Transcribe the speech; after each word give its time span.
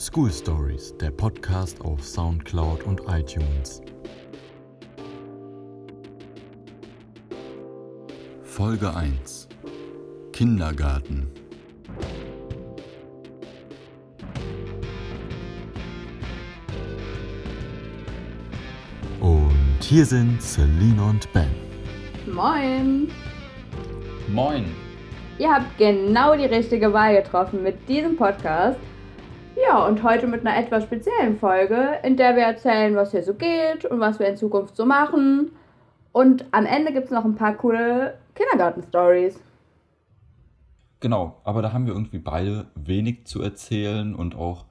School 0.00 0.32
Stories, 0.32 0.96
der 0.96 1.10
Podcast 1.10 1.78
auf 1.82 2.02
Soundcloud 2.02 2.84
und 2.84 3.02
iTunes. 3.06 3.82
Folge 8.42 8.94
1 8.94 9.46
Kindergarten 10.32 11.30
Und 19.20 19.82
hier 19.82 20.06
sind 20.06 20.40
Celine 20.40 21.04
und 21.04 21.30
Ben. 21.34 21.50
Moin! 22.24 23.10
Moin! 24.28 24.64
Ihr 25.38 25.52
habt 25.52 25.76
genau 25.76 26.34
die 26.34 26.46
richtige 26.46 26.90
Wahl 26.90 27.22
getroffen 27.22 27.62
mit 27.62 27.86
diesem 27.86 28.16
Podcast. 28.16 28.78
Ja, 29.70 29.86
und 29.86 30.02
heute 30.02 30.26
mit 30.26 30.44
einer 30.44 30.56
etwas 30.56 30.82
speziellen 30.82 31.38
Folge, 31.38 32.00
in 32.02 32.16
der 32.16 32.34
wir 32.34 32.42
erzählen, 32.42 32.96
was 32.96 33.12
hier 33.12 33.22
so 33.22 33.34
geht 33.34 33.84
und 33.84 34.00
was 34.00 34.18
wir 34.18 34.26
in 34.26 34.36
Zukunft 34.36 34.74
so 34.74 34.84
machen. 34.84 35.52
Und 36.10 36.44
am 36.50 36.66
Ende 36.66 36.92
gibt 36.92 37.04
es 37.04 37.12
noch 37.12 37.24
ein 37.24 37.36
paar 37.36 37.54
coole 37.54 38.18
Kindergarten-Stories. 38.34 39.38
Genau, 40.98 41.36
aber 41.44 41.62
da 41.62 41.72
haben 41.72 41.86
wir 41.86 41.92
irgendwie 41.92 42.18
beide 42.18 42.66
wenig 42.74 43.26
zu 43.26 43.42
erzählen 43.42 44.16
und 44.16 44.34
auch 44.34 44.64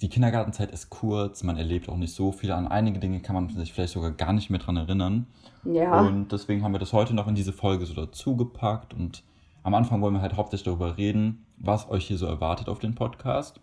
die 0.00 0.08
Kindergartenzeit 0.08 0.72
ist 0.72 0.90
kurz, 0.90 1.44
man 1.44 1.56
erlebt 1.56 1.88
auch 1.88 1.96
nicht 1.96 2.12
so 2.12 2.32
viel. 2.32 2.50
An 2.50 2.66
einige 2.66 2.98
Dinge 2.98 3.20
kann 3.20 3.36
man 3.36 3.48
sich 3.48 3.72
vielleicht 3.72 3.92
sogar 3.92 4.10
gar 4.10 4.32
nicht 4.32 4.50
mehr 4.50 4.58
dran 4.58 4.76
erinnern. 4.76 5.26
Ja. 5.62 6.00
Und 6.00 6.32
deswegen 6.32 6.64
haben 6.64 6.72
wir 6.72 6.80
das 6.80 6.92
heute 6.92 7.14
noch 7.14 7.28
in 7.28 7.36
diese 7.36 7.52
Folge 7.52 7.86
so 7.86 7.94
dazugepackt 7.94 8.92
und 8.92 9.22
am 9.62 9.74
Anfang 9.74 10.00
wollen 10.00 10.14
wir 10.14 10.20
halt 10.20 10.36
hauptsächlich 10.36 10.64
darüber 10.64 10.96
reden, 10.96 11.46
was 11.58 11.88
euch 11.88 12.06
hier 12.06 12.18
so 12.18 12.26
erwartet 12.26 12.68
auf 12.68 12.80
den 12.80 12.96
Podcast. 12.96 13.60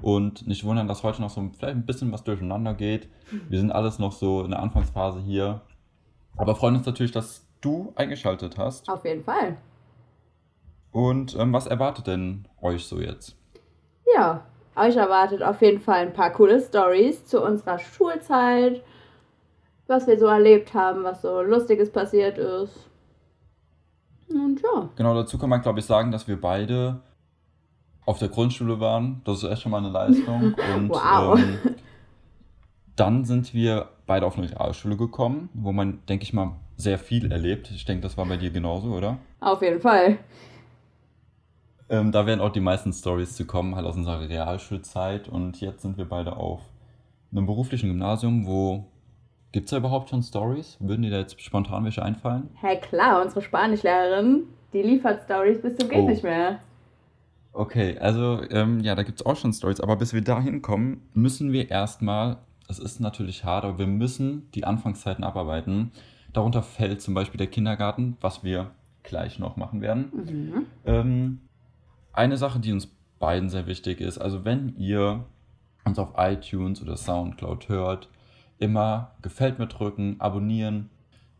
Und 0.00 0.46
nicht 0.46 0.64
wundern, 0.64 0.88
dass 0.88 1.02
heute 1.02 1.20
noch 1.20 1.30
so 1.30 1.50
vielleicht 1.56 1.76
ein 1.76 1.86
bisschen 1.86 2.10
was 2.12 2.24
durcheinander 2.24 2.74
geht. 2.74 3.08
Wir 3.48 3.58
sind 3.58 3.70
alles 3.70 3.98
noch 3.98 4.12
so 4.12 4.42
in 4.42 4.50
der 4.50 4.60
Anfangsphase 4.60 5.20
hier. 5.20 5.60
Aber 6.36 6.56
freuen 6.56 6.76
uns 6.76 6.86
natürlich, 6.86 7.12
dass 7.12 7.46
du 7.60 7.92
eingeschaltet 7.94 8.58
hast. 8.58 8.88
Auf 8.88 9.04
jeden 9.04 9.22
Fall. 9.22 9.56
Und 10.90 11.36
ähm, 11.38 11.52
was 11.52 11.66
erwartet 11.66 12.06
denn 12.06 12.48
euch 12.60 12.84
so 12.86 13.00
jetzt? 13.00 13.36
Ja, 14.14 14.44
euch 14.76 14.96
erwartet 14.96 15.42
auf 15.42 15.60
jeden 15.62 15.80
Fall 15.80 16.00
ein 16.00 16.12
paar 16.12 16.30
coole 16.30 16.60
Stories 16.60 17.24
zu 17.24 17.42
unserer 17.42 17.78
Schulzeit, 17.78 18.82
was 19.86 20.06
wir 20.06 20.18
so 20.18 20.26
erlebt 20.26 20.74
haben, 20.74 21.04
was 21.04 21.22
so 21.22 21.42
Lustiges 21.42 21.90
passiert 21.90 22.38
ist. 22.38 22.88
Und 24.28 24.60
ja. 24.62 24.88
Genau, 24.96 25.14
dazu 25.14 25.38
kann 25.38 25.50
man, 25.50 25.62
glaube 25.62 25.80
ich, 25.80 25.86
sagen, 25.86 26.10
dass 26.10 26.28
wir 26.28 26.40
beide 26.40 27.00
auf 28.04 28.18
der 28.18 28.28
Grundschule 28.28 28.80
waren. 28.80 29.20
Das 29.24 29.42
ist 29.42 29.50
echt 29.50 29.62
schon 29.62 29.72
mal 29.72 29.78
eine 29.78 29.90
Leistung. 29.90 30.54
Und 30.76 30.90
Wow. 30.90 31.38
ähm, 31.38 31.58
dann 32.96 33.24
sind 33.24 33.54
wir 33.54 33.88
beide 34.06 34.26
auf 34.26 34.36
eine 34.38 34.50
Realschule 34.50 34.96
gekommen, 34.96 35.48
wo 35.54 35.72
man, 35.72 36.00
denke 36.08 36.24
ich 36.24 36.32
mal, 36.32 36.52
sehr 36.76 36.98
viel 36.98 37.30
erlebt. 37.30 37.70
Ich 37.70 37.84
denke, 37.84 38.02
das 38.02 38.16
war 38.18 38.26
bei 38.26 38.36
dir 38.36 38.50
genauso, 38.50 38.88
oder? 38.88 39.18
Auf 39.40 39.62
jeden 39.62 39.80
Fall. 39.80 40.18
Ähm, 41.88 42.10
da 42.12 42.26
werden 42.26 42.40
auch 42.40 42.50
die 42.52 42.60
meisten 42.60 42.92
Stories 42.92 43.36
zu 43.36 43.44
kommen, 43.46 43.76
halt 43.76 43.86
aus 43.86 43.96
unserer 43.96 44.20
Realschulzeit. 44.28 45.28
Und 45.28 45.60
jetzt 45.60 45.82
sind 45.82 45.96
wir 45.98 46.06
beide 46.06 46.36
auf 46.36 46.60
einem 47.30 47.46
beruflichen 47.46 47.88
Gymnasium, 47.88 48.46
wo. 48.46 48.84
Gibt 49.52 49.66
es 49.66 49.70
da 49.70 49.76
überhaupt 49.76 50.08
schon 50.08 50.22
Stories? 50.22 50.78
Würden 50.80 51.02
dir 51.02 51.10
da 51.10 51.18
jetzt 51.18 51.38
spontan 51.42 51.84
welche 51.84 52.02
einfallen? 52.02 52.48
Hey, 52.54 52.80
klar, 52.80 53.20
unsere 53.22 53.42
Spanischlehrerin, 53.42 54.44
die 54.72 54.80
liefert 54.82 55.24
Stories 55.24 55.60
bis 55.60 55.76
zum 55.76 55.90
geht 55.90 55.98
Oh. 55.98 56.08
nicht 56.08 56.22
mehr. 56.22 56.58
Okay, 57.52 57.98
also 57.98 58.42
ähm, 58.50 58.80
ja, 58.80 58.94
da 58.94 59.02
gibt 59.02 59.20
es 59.20 59.26
auch 59.26 59.36
schon 59.36 59.52
Stories, 59.52 59.80
aber 59.80 59.96
bis 59.96 60.14
wir 60.14 60.22
dahin 60.22 60.62
kommen, 60.62 61.02
müssen 61.12 61.52
wir 61.52 61.70
erstmal, 61.70 62.38
es 62.68 62.78
ist 62.78 63.00
natürlich 63.00 63.44
hart, 63.44 63.64
aber 63.64 63.78
wir 63.78 63.86
müssen 63.86 64.50
die 64.54 64.64
Anfangszeiten 64.64 65.22
abarbeiten. 65.22 65.92
Darunter 66.32 66.62
fällt 66.62 67.02
zum 67.02 67.12
Beispiel 67.12 67.38
der 67.38 67.48
Kindergarten, 67.48 68.16
was 68.22 68.42
wir 68.42 68.70
gleich 69.02 69.38
noch 69.38 69.56
machen 69.56 69.82
werden. 69.82 70.12
Mhm. 70.14 70.66
Ähm, 70.86 71.40
eine 72.14 72.38
Sache, 72.38 72.58
die 72.58 72.72
uns 72.72 72.88
beiden 73.18 73.50
sehr 73.50 73.66
wichtig 73.66 74.00
ist, 74.00 74.18
also 74.18 74.44
wenn 74.44 74.74
ihr 74.76 75.24
uns 75.84 75.98
auf 75.98 76.14
iTunes 76.16 76.80
oder 76.80 76.96
Soundcloud 76.96 77.68
hört, 77.68 78.08
immer 78.58 79.12
gefällt 79.20 79.58
mir 79.58 79.66
drücken, 79.66 80.16
abonnieren, 80.20 80.88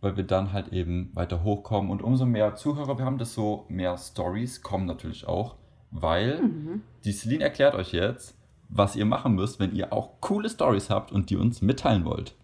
weil 0.00 0.16
wir 0.16 0.24
dann 0.24 0.52
halt 0.52 0.68
eben 0.72 1.10
weiter 1.14 1.44
hochkommen. 1.44 1.90
Und 1.90 2.02
umso 2.02 2.26
mehr 2.26 2.54
Zuhörer 2.56 2.98
wir 2.98 3.04
haben, 3.04 3.18
desto 3.18 3.64
mehr 3.68 3.96
Stories 3.96 4.62
kommen 4.62 4.86
natürlich 4.86 5.26
auch, 5.26 5.56
weil 5.92 6.40
Mhm. 6.40 6.82
die 7.04 7.12
Celine 7.12 7.44
erklärt 7.44 7.74
euch 7.74 7.92
jetzt, 7.92 8.36
was 8.68 8.96
ihr 8.96 9.04
machen 9.04 9.34
müsst, 9.34 9.60
wenn 9.60 9.74
ihr 9.74 9.92
auch 9.92 10.20
coole 10.20 10.48
Stories 10.48 10.90
habt 10.90 11.12
und 11.12 11.30
die 11.30 11.36
uns 11.36 11.62
mitteilen 11.62 12.04
wollt. 12.04 12.34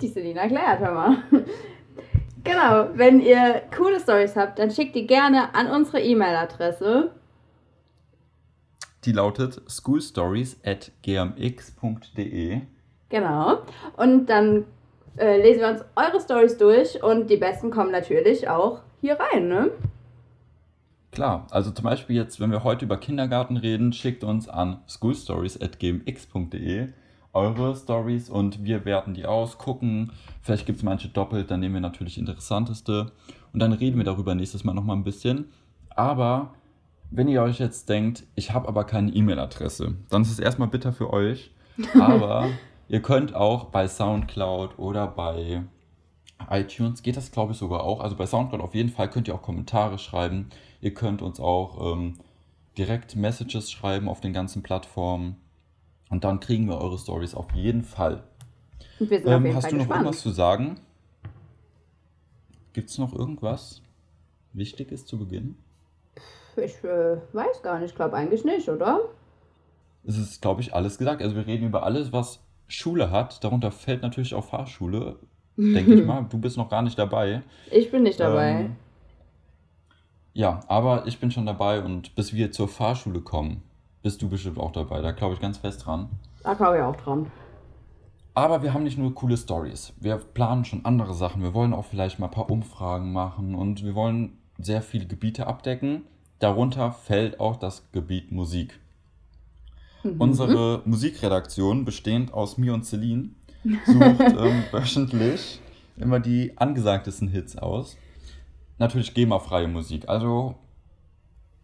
Die 0.00 0.08
Selina 0.08 0.42
erklärt, 0.42 0.80
hör 0.80 0.92
mal. 0.92 1.16
genau, 2.44 2.88
wenn 2.94 3.20
ihr 3.20 3.62
coole 3.76 4.00
Stories 4.00 4.36
habt, 4.36 4.58
dann 4.58 4.70
schickt 4.70 4.94
die 4.96 5.06
gerne 5.06 5.54
an 5.54 5.68
unsere 5.70 6.00
E-Mail-Adresse. 6.00 7.12
Die 9.04 9.12
lautet 9.12 9.62
schoolstories 9.68 10.60
at 10.64 10.90
gmx.de. 11.02 12.60
Genau. 13.08 13.58
Und 13.96 14.26
dann 14.26 14.64
äh, 15.16 15.40
lesen 15.40 15.60
wir 15.60 15.68
uns 15.68 15.84
eure 15.96 16.20
Stories 16.20 16.58
durch 16.58 17.02
und 17.02 17.30
die 17.30 17.36
besten 17.36 17.70
kommen 17.70 17.90
natürlich 17.90 18.48
auch 18.48 18.80
hier 19.00 19.18
rein, 19.18 19.48
ne? 19.48 19.70
Klar, 21.10 21.46
also 21.50 21.70
zum 21.70 21.84
Beispiel 21.84 22.16
jetzt, 22.16 22.40
wenn 22.40 22.50
wir 22.50 22.64
heute 22.64 22.84
über 22.84 22.98
Kindergarten 22.98 23.56
reden, 23.56 23.92
schickt 23.92 24.24
uns 24.24 24.48
an 24.48 24.80
schoolstories.gmx.de 24.86 26.88
eure 27.32 27.76
Stories 27.76 28.30
und 28.30 28.64
wir 28.64 28.84
werten 28.84 29.14
die 29.14 29.26
aus, 29.26 29.58
gucken, 29.58 30.12
vielleicht 30.42 30.66
gibt 30.66 30.78
es 30.78 30.84
manche 30.84 31.08
doppelt, 31.08 31.50
dann 31.50 31.60
nehmen 31.60 31.74
wir 31.74 31.80
natürlich 31.80 32.14
die 32.14 32.20
interessanteste 32.20 33.12
und 33.52 33.60
dann 33.60 33.72
reden 33.72 33.96
wir 33.96 34.04
darüber 34.04 34.34
nächstes 34.34 34.64
Mal 34.64 34.74
nochmal 34.74 34.96
ein 34.96 35.04
bisschen. 35.04 35.46
Aber 35.90 36.54
wenn 37.10 37.28
ihr 37.28 37.42
euch 37.42 37.58
jetzt 37.58 37.88
denkt, 37.88 38.24
ich 38.34 38.52
habe 38.52 38.68
aber 38.68 38.84
keine 38.84 39.12
E-Mail-Adresse, 39.12 39.96
dann 40.10 40.22
ist 40.22 40.30
es 40.30 40.38
erstmal 40.38 40.68
bitter 40.68 40.92
für 40.92 41.12
euch, 41.12 41.50
aber 42.00 42.48
ihr 42.88 43.02
könnt 43.02 43.34
auch 43.34 43.66
bei 43.66 43.88
Soundcloud 43.88 44.78
oder 44.78 45.06
bei 45.06 45.62
iTunes 46.50 47.02
geht 47.02 47.16
das, 47.16 47.30
glaube 47.30 47.52
ich, 47.52 47.58
sogar 47.58 47.82
auch. 47.82 48.00
Also 48.00 48.16
bei 48.16 48.26
Soundcloud 48.26 48.60
auf 48.60 48.74
jeden 48.74 48.90
Fall 48.90 49.10
könnt 49.10 49.28
ihr 49.28 49.34
auch 49.34 49.42
Kommentare 49.42 49.98
schreiben. 49.98 50.50
Ihr 50.80 50.94
könnt 50.94 51.22
uns 51.22 51.40
auch 51.40 51.92
ähm, 51.94 52.14
direkt 52.76 53.16
Messages 53.16 53.70
schreiben 53.70 54.08
auf 54.08 54.20
den 54.20 54.32
ganzen 54.32 54.62
Plattformen. 54.62 55.36
Und 56.10 56.24
dann 56.24 56.40
kriegen 56.40 56.68
wir 56.68 56.78
eure 56.78 56.98
Stories 56.98 57.34
auf 57.34 57.52
jeden 57.52 57.82
Fall. 57.82 58.22
Und 58.98 59.10
wir 59.10 59.18
sind 59.18 59.28
auf 59.28 59.34
Ähm, 59.34 59.44
jeden 59.46 59.56
hast 59.56 59.64
Fall 59.64 59.70
du 59.72 59.76
noch 59.76 59.82
gespannt. 59.84 60.00
irgendwas 60.04 60.22
zu 60.22 60.30
sagen? 60.30 60.80
Gibt 62.72 62.90
es 62.90 62.98
noch 62.98 63.12
irgendwas 63.12 63.82
Wichtiges 64.52 65.04
zu 65.06 65.18
Beginn? 65.18 65.56
Ich 66.56 66.82
äh, 66.84 67.16
weiß 67.32 67.62
gar 67.62 67.78
nicht, 67.78 67.90
ich 67.90 67.96
glaube 67.96 68.16
eigentlich 68.16 68.44
nicht, 68.44 68.68
oder? 68.68 69.00
Es 70.04 70.16
ist, 70.18 70.40
glaube 70.42 70.60
ich, 70.60 70.74
alles 70.74 70.98
gesagt. 70.98 71.22
Also 71.22 71.36
wir 71.36 71.46
reden 71.46 71.66
über 71.66 71.82
alles, 71.82 72.12
was 72.12 72.40
Schule 72.66 73.10
hat. 73.10 73.42
Darunter 73.44 73.70
fällt 73.70 74.02
natürlich 74.02 74.34
auch 74.34 74.44
Fahrschule, 74.44 75.16
denke 75.56 75.94
ich 75.94 76.04
mal. 76.06 76.26
Du 76.28 76.38
bist 76.38 76.56
noch 76.56 76.68
gar 76.68 76.82
nicht 76.82 76.98
dabei. 76.98 77.42
Ich 77.70 77.90
bin 77.90 78.02
nicht 78.04 78.20
dabei. 78.20 78.50
Ähm, 78.60 78.76
ja, 80.38 80.60
aber 80.68 81.08
ich 81.08 81.18
bin 81.18 81.32
schon 81.32 81.46
dabei 81.46 81.82
und 81.82 82.14
bis 82.14 82.32
wir 82.32 82.52
zur 82.52 82.68
Fahrschule 82.68 83.20
kommen, 83.20 83.60
bist 84.04 84.22
du 84.22 84.28
bestimmt 84.28 84.60
auch 84.60 84.70
dabei. 84.70 85.02
Da 85.02 85.10
glaube 85.10 85.34
ich 85.34 85.40
ganz 85.40 85.58
fest 85.58 85.84
dran. 85.84 86.10
Da 86.44 86.54
glaube 86.54 86.76
ich 86.76 86.82
auch 86.84 86.94
dran. 86.94 87.26
Aber 88.34 88.62
wir 88.62 88.72
haben 88.72 88.84
nicht 88.84 88.98
nur 88.98 89.12
coole 89.16 89.36
Stories. 89.36 89.92
Wir 89.98 90.14
planen 90.14 90.64
schon 90.64 90.84
andere 90.84 91.12
Sachen. 91.12 91.42
Wir 91.42 91.54
wollen 91.54 91.74
auch 91.74 91.86
vielleicht 91.86 92.20
mal 92.20 92.26
ein 92.26 92.30
paar 92.30 92.50
Umfragen 92.50 93.12
machen 93.12 93.56
und 93.56 93.82
wir 93.82 93.96
wollen 93.96 94.38
sehr 94.58 94.80
viele 94.80 95.06
Gebiete 95.06 95.48
abdecken. 95.48 96.02
Darunter 96.38 96.92
fällt 96.92 97.40
auch 97.40 97.56
das 97.56 97.90
Gebiet 97.90 98.30
Musik. 98.30 98.78
Unsere 100.20 100.82
Musikredaktion, 100.84 101.84
bestehend 101.84 102.32
aus 102.32 102.58
mir 102.58 102.74
und 102.74 102.84
Celine, 102.84 103.30
sucht 103.64 104.20
ähm, 104.38 104.62
wöchentlich 104.70 105.60
immer 105.96 106.20
die 106.20 106.56
angesagtesten 106.56 107.26
Hits 107.26 107.58
aus. 107.58 107.96
Natürlich 108.78 109.12
GEMA-freie 109.14 109.66
Musik. 109.66 110.08
Also, 110.08 110.54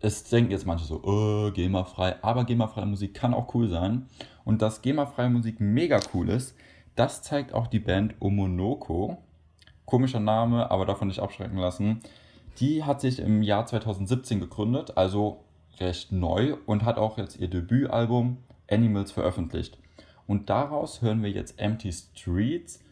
es 0.00 0.25
denken 0.25 0.50
jetzt 0.50 0.66
manche 0.66 0.84
so, 0.84 1.02
äh, 1.05 1.52
GEMA-frei. 1.52 2.22
Aber 2.22 2.44
GEMA-freie 2.44 2.87
Musik 2.87 3.14
kann 3.14 3.34
auch 3.34 3.55
cool 3.55 3.69
sein. 3.69 4.06
Und 4.44 4.62
dass 4.62 4.82
GEMA-freie 4.82 5.31
Musik 5.31 5.61
mega 5.61 6.00
cool 6.12 6.28
ist, 6.28 6.56
das 6.96 7.22
zeigt 7.22 7.55
auch 7.55 7.69
die 7.69 7.78
Band 7.78 8.14
Omonoko. 8.20 9.19
Komischer 9.84 10.20
Name, 10.20 10.70
aber 10.70 10.87
davon 10.87 11.08
nicht 11.08 11.20
abschrecken 11.20 11.58
lassen. 11.58 12.00
Die 12.58 12.84
hat 12.84 13.00
sich 13.00 13.19
im 13.20 13.43
Jahr 13.43 13.67
2017 13.67 14.40
gegründet, 14.40 14.96
also 14.96 15.44
recht 15.81 16.12
neu 16.12 16.56
und 16.67 16.84
hat 16.84 16.99
auch 16.99 17.19
jetzt 17.19 17.38
ihr 17.38 17.49
Debütalbum 17.49 18.38
Animals 18.70 19.12
veröffentlicht. 19.12 19.78
Und 20.26 20.50
daraus 20.50 21.02
hören 21.02 21.22
wir 21.22 21.31
jetzt 21.31 21.58
Empty 21.58 21.93
Streets. 21.93 22.82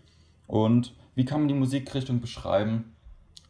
Und 0.47 0.95
wie 1.15 1.25
kann 1.25 1.41
man 1.41 1.49
die 1.49 1.55
Musikrichtung 1.55 2.21
beschreiben? 2.21 2.92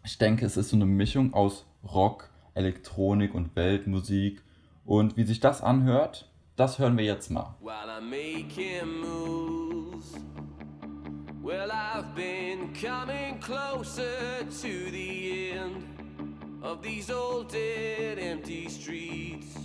Ich 0.04 0.18
denke, 0.18 0.44
es 0.46 0.56
ist 0.56 0.70
so 0.70 0.76
eine 0.76 0.86
Mischung 0.86 1.32
aus 1.32 1.64
Rock, 1.84 2.30
Elektronik 2.54 3.34
und 3.34 3.54
Weltmusik. 3.54 4.42
Und 4.84 5.16
wie 5.16 5.22
sich 5.22 5.38
das 5.38 5.62
anhört, 5.62 6.28
das 6.56 6.78
hören 6.80 6.98
wir 6.98 7.04
jetzt 7.04 7.30
mal. 7.30 7.54
while 7.60 7.88
I'm 7.88 8.10
making 8.10 9.00
moves. 9.00 10.14
Well, 11.40 11.70
I've 11.70 12.14
been 12.14 12.72
coming 12.72 13.38
closer 13.40 14.44
to 14.44 14.90
the 14.90 15.52
end 15.52 15.84
of 16.62 16.82
these 16.82 17.10
old 17.10 17.48
dead 17.50 18.18
empty 18.18 18.68
streets. 18.68 19.56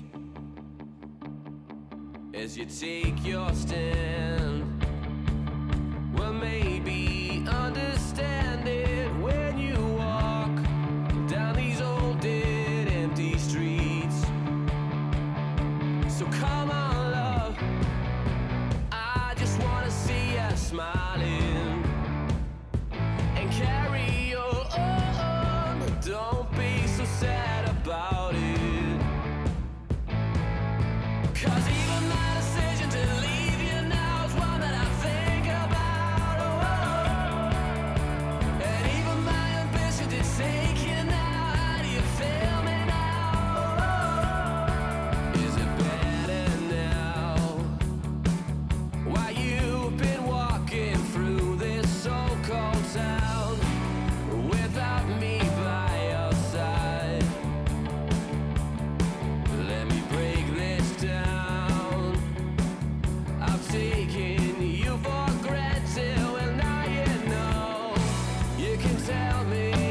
As 2.33 2.55
you 2.57 2.65
take 2.65 3.23
your 3.23 3.51
stand, 3.53 4.83
well, 6.17 6.33
maybe 6.33 7.43
understand 7.47 8.67
it 8.67 9.06
tell 69.07 69.45
me 69.45 69.86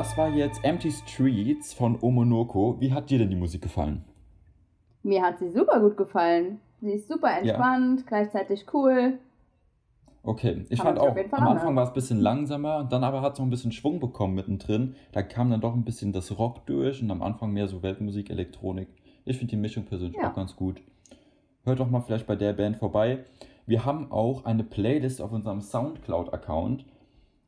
Das 0.00 0.16
war 0.16 0.30
jetzt 0.30 0.64
Empty 0.64 0.92
Streets 0.92 1.74
von 1.74 1.98
Omonoko. 2.00 2.80
Wie 2.80 2.90
hat 2.90 3.10
dir 3.10 3.18
denn 3.18 3.28
die 3.28 3.36
Musik 3.36 3.60
gefallen? 3.60 4.02
Mir 5.02 5.20
hat 5.22 5.38
sie 5.38 5.50
super 5.50 5.78
gut 5.78 5.98
gefallen. 5.98 6.58
Sie 6.80 6.92
ist 6.92 7.06
super 7.06 7.36
entspannt, 7.36 8.06
gleichzeitig 8.06 8.64
cool. 8.72 9.18
Okay, 10.22 10.64
ich 10.70 10.78
Kann 10.78 10.96
fand 10.96 11.00
auch, 11.00 11.14
am 11.32 11.48
Anfang 11.48 11.76
war 11.76 11.82
es 11.82 11.90
ein 11.90 11.94
bisschen 11.94 12.18
langsamer, 12.18 12.84
dann 12.84 13.04
aber 13.04 13.20
hat 13.20 13.32
es 13.32 13.36
so 13.36 13.42
ein 13.42 13.50
bisschen 13.50 13.72
Schwung 13.72 14.00
bekommen 14.00 14.34
mittendrin. 14.34 14.94
Da 15.12 15.20
kam 15.20 15.50
dann 15.50 15.60
doch 15.60 15.74
ein 15.74 15.84
bisschen 15.84 16.14
das 16.14 16.38
Rock 16.38 16.64
durch 16.64 17.02
und 17.02 17.10
am 17.10 17.20
Anfang 17.20 17.52
mehr 17.52 17.68
so 17.68 17.82
Weltmusik, 17.82 18.30
Elektronik. 18.30 18.88
Ich 19.26 19.36
finde 19.36 19.50
die 19.50 19.60
Mischung 19.60 19.84
persönlich 19.84 20.16
Ja. 20.16 20.30
auch 20.30 20.34
ganz 20.34 20.56
gut. 20.56 20.80
Hört 21.64 21.78
doch 21.78 21.90
mal 21.90 22.00
vielleicht 22.00 22.26
bei 22.26 22.36
der 22.36 22.54
Band 22.54 22.78
vorbei. 22.78 23.26
Wir 23.66 23.84
haben 23.84 24.10
auch 24.10 24.46
eine 24.46 24.64
Playlist 24.64 25.20
auf 25.20 25.30
unserem 25.32 25.60
Soundcloud-Account 25.60 26.86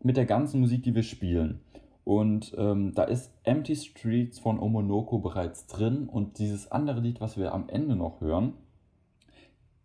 mit 0.03 0.19
der 0.19 0.27
ganzen 0.27 0.61
Musik, 0.61 0.83
die 0.83 0.95
wir 0.95 1.03
spielen. 1.03 1.63
Und 2.05 2.55
ähm, 2.59 2.95
da 2.95 3.05
ist 3.05 3.33
Empty 3.45 3.77
Streets 3.77 4.39
von 4.39 4.59
Omonoko 4.59 5.19
bereits 5.19 5.67
drin 5.67 6.09
und 6.09 6.39
dieses 6.39 6.71
andere 6.73 7.01
Lied, 7.01 7.21
was 7.21 7.37
wir 7.37 7.55
am 7.55 7.69
Ende 7.69 7.95
noch 7.95 8.21
hören, 8.21 8.55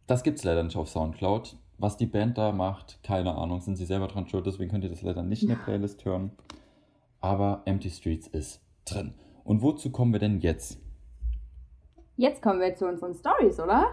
das 0.07 0.24
gibt 0.24 0.39
es 0.39 0.43
leider 0.43 0.63
nicht 0.63 0.77
auf 0.77 0.89
Soundcloud. 0.89 1.57
Was 1.79 1.95
die 1.95 2.07
Band 2.07 2.39
da 2.39 2.51
macht, 2.51 3.03
keine 3.03 3.36
Ahnung, 3.36 3.62
sind 3.62 3.75
sie 3.75 3.86
selber 3.86 4.07
dran 4.07 4.27
schuld, 4.27 4.47
deswegen 4.47 4.71
könnt 4.71 4.83
ihr 4.83 4.89
das 4.89 5.03
leider 5.03 5.21
nicht 5.21 5.43
in 5.43 5.50
der 5.50 5.55
Playlist 5.63 6.05
hören. 6.05 6.31
Aber 7.21 7.62
Empty 7.65 7.91
Streets 7.91 8.27
ist 8.27 8.62
drin. 8.86 9.13
Und 9.43 9.62
wozu 9.62 9.91
kommen 9.91 10.12
wir 10.12 10.19
denn 10.19 10.39
jetzt? 10.39 10.79
Jetzt 12.15 12.41
kommen 12.41 12.59
wir 12.59 12.74
zu 12.74 12.88
unseren 12.88 13.13
Stories, 13.13 13.59
oder? 13.59 13.91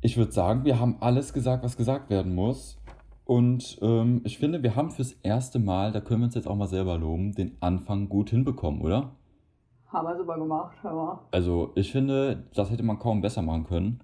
Ich 0.00 0.16
würde 0.16 0.30
sagen, 0.30 0.64
wir 0.64 0.78
haben 0.78 0.98
alles 1.00 1.32
gesagt, 1.32 1.64
was 1.64 1.76
gesagt 1.76 2.08
werden 2.08 2.34
muss. 2.34 2.78
Und 3.26 3.78
ähm, 3.82 4.20
ich 4.22 4.38
finde, 4.38 4.62
wir 4.62 4.76
haben 4.76 4.92
fürs 4.92 5.12
erste 5.24 5.58
Mal, 5.58 5.90
da 5.90 6.00
können 6.00 6.20
wir 6.20 6.26
uns 6.26 6.36
jetzt 6.36 6.46
auch 6.46 6.54
mal 6.54 6.68
selber 6.68 6.96
loben, 6.96 7.34
den 7.34 7.56
Anfang 7.60 8.08
gut 8.08 8.30
hinbekommen, 8.30 8.80
oder? 8.80 9.16
Haben 9.88 10.06
wir 10.06 10.16
super 10.16 10.38
gemacht, 10.38 10.76
hör 10.82 10.94
mal. 10.94 11.18
Also 11.32 11.72
ich 11.74 11.90
finde, 11.90 12.44
das 12.54 12.70
hätte 12.70 12.84
man 12.84 13.00
kaum 13.00 13.20
besser 13.20 13.42
machen 13.42 13.64
können. 13.64 14.00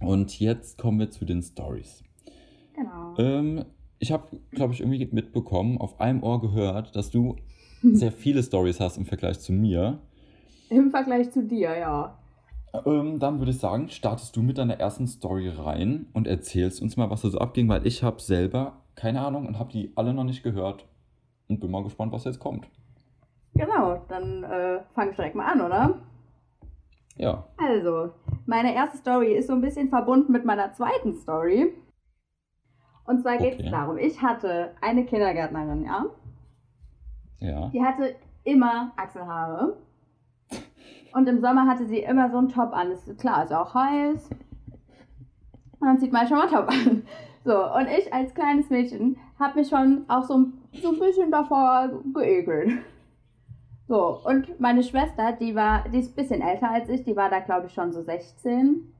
Und 0.00 0.40
jetzt 0.40 0.76
kommen 0.76 0.98
wir 0.98 1.10
zu 1.10 1.24
den 1.24 1.40
Stories. 1.40 2.02
Genau. 2.74 3.14
Ähm, 3.16 3.64
ich 4.00 4.10
habe, 4.10 4.40
glaube 4.50 4.74
ich, 4.74 4.80
irgendwie 4.80 5.08
mitbekommen, 5.12 5.78
auf 5.78 6.00
einem 6.00 6.24
Ohr 6.24 6.40
gehört, 6.40 6.96
dass 6.96 7.10
du 7.10 7.36
sehr 7.82 8.10
viele 8.10 8.42
Stories 8.42 8.80
hast 8.80 8.96
im 8.96 9.06
Vergleich 9.06 9.38
zu 9.38 9.52
mir. 9.52 10.00
Im 10.68 10.90
Vergleich 10.90 11.30
zu 11.30 11.44
dir, 11.44 11.78
ja. 11.78 12.18
Ähm, 12.86 13.18
dann 13.18 13.38
würde 13.38 13.50
ich 13.50 13.58
sagen, 13.58 13.88
startest 13.90 14.34
du 14.36 14.42
mit 14.42 14.56
deiner 14.58 14.80
ersten 14.80 15.06
Story 15.06 15.48
rein 15.48 16.06
und 16.14 16.26
erzählst 16.26 16.80
uns 16.80 16.96
mal, 16.96 17.10
was 17.10 17.22
da 17.22 17.28
so 17.28 17.38
abging, 17.38 17.68
weil 17.68 17.86
ich 17.86 18.02
habe 18.02 18.20
selber 18.20 18.80
keine 18.94 19.20
Ahnung 19.24 19.46
und 19.46 19.58
habe 19.58 19.70
die 19.72 19.92
alle 19.96 20.14
noch 20.14 20.24
nicht 20.24 20.42
gehört 20.42 20.86
und 21.48 21.60
bin 21.60 21.70
mal 21.70 21.82
gespannt, 21.82 22.12
was 22.12 22.24
jetzt 22.24 22.40
kommt. 22.40 22.66
Genau, 23.54 24.02
dann 24.08 24.44
äh, 24.44 24.80
fange 24.94 25.10
ich 25.10 25.16
direkt 25.16 25.34
mal 25.34 25.52
an, 25.52 25.60
oder? 25.60 25.98
Ja, 27.16 27.44
Also, 27.58 28.10
meine 28.46 28.74
erste 28.74 28.96
Story 28.96 29.34
ist 29.34 29.46
so 29.48 29.52
ein 29.52 29.60
bisschen 29.60 29.90
verbunden 29.90 30.32
mit 30.32 30.44
meiner 30.46 30.72
zweiten 30.72 31.14
Story. 31.14 31.74
Und 33.04 33.20
zwar 33.20 33.36
geht 33.36 33.54
es 33.54 33.60
Okay. 33.60 33.70
darum, 33.70 33.98
ich 33.98 34.22
hatte 34.22 34.74
eine 34.80 35.04
Kindergärtnerin, 35.04 35.84
ja. 35.84 36.06
ja. 37.40 37.68
Die 37.68 37.82
hatte 37.82 38.14
immer 38.44 38.92
Achselhaare. 38.96 39.76
Und 41.14 41.28
im 41.28 41.40
Sommer 41.40 41.66
hatte 41.66 41.86
sie 41.86 41.98
immer 41.98 42.30
so 42.30 42.38
einen 42.38 42.48
Top 42.48 42.72
an. 42.72 42.90
Ist 42.90 43.18
klar, 43.18 43.44
ist 43.44 43.52
auch 43.52 43.74
heiß. 43.74 44.30
Und 45.80 45.86
dann 45.88 45.98
zieht 45.98 46.12
man 46.12 46.26
schon 46.26 46.38
mal 46.38 46.48
Top 46.48 46.68
an. 46.68 47.02
So, 47.44 47.56
und 47.74 47.88
ich 47.88 48.14
als 48.14 48.32
kleines 48.34 48.70
Mädchen 48.70 49.16
habe 49.36 49.58
mich 49.58 49.68
schon 49.68 50.04
auch 50.06 50.22
so, 50.22 50.34
ein- 50.38 50.52
so 50.80 50.90
ein 50.92 50.98
bisschen 51.00 51.30
davor 51.32 51.90
geekelt. 52.14 52.70
So, 53.88 54.20
und 54.24 54.60
meine 54.60 54.84
Schwester, 54.84 55.32
die 55.32 55.56
war, 55.56 55.84
die 55.92 55.98
ist 55.98 56.12
ein 56.12 56.14
bisschen 56.22 56.40
älter 56.40 56.70
als 56.70 56.88
ich, 56.88 57.02
die 57.02 57.16
war 57.16 57.28
da 57.30 57.40
glaube 57.40 57.66
ich 57.66 57.74
schon 57.74 57.92
so 57.92 58.00
16. 58.00 58.90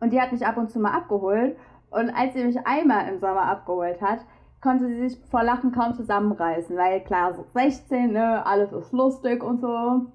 Und 0.00 0.10
die 0.12 0.20
hat 0.20 0.32
mich 0.32 0.44
ab 0.46 0.56
und 0.56 0.70
zu 0.70 0.80
mal 0.80 0.92
abgeholt. 0.96 1.54
Und 1.90 2.08
als 2.10 2.32
sie 2.32 2.42
mich 2.44 2.66
einmal 2.66 3.06
im 3.08 3.20
Sommer 3.20 3.42
abgeholt 3.42 4.00
hat, 4.00 4.20
konnte 4.62 4.86
sie 4.88 5.08
sich 5.10 5.20
vor 5.30 5.42
Lachen 5.44 5.70
kaum 5.70 5.92
zusammenreißen, 5.94 6.74
weil 6.78 7.02
klar, 7.02 7.34
so 7.34 7.44
16, 7.52 8.10
ne, 8.12 8.44
alles 8.46 8.72
ist 8.72 8.90
lustig 8.92 9.44
und 9.44 9.60
so. 9.60 10.06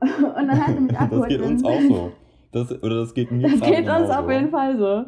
Und 0.00 0.48
dann 0.48 0.66
hat 0.66 0.74
sie 0.74 0.80
mich 0.80 0.98
abgeholt. 0.98 1.30
Das 1.30 1.38
geht 1.38 1.42
uns 1.42 1.64
auch 1.64 1.80
so. 1.80 2.12
Das, 2.52 2.82
oder 2.82 2.96
das 3.00 3.14
geht 3.14 3.30
mir 3.30 3.42
Das 3.42 3.60
geht 3.60 3.80
uns 3.80 3.86
genauso. 3.86 4.12
auf 4.12 4.30
jeden 4.30 4.50
Fall 4.50 4.78
so. 4.78 5.04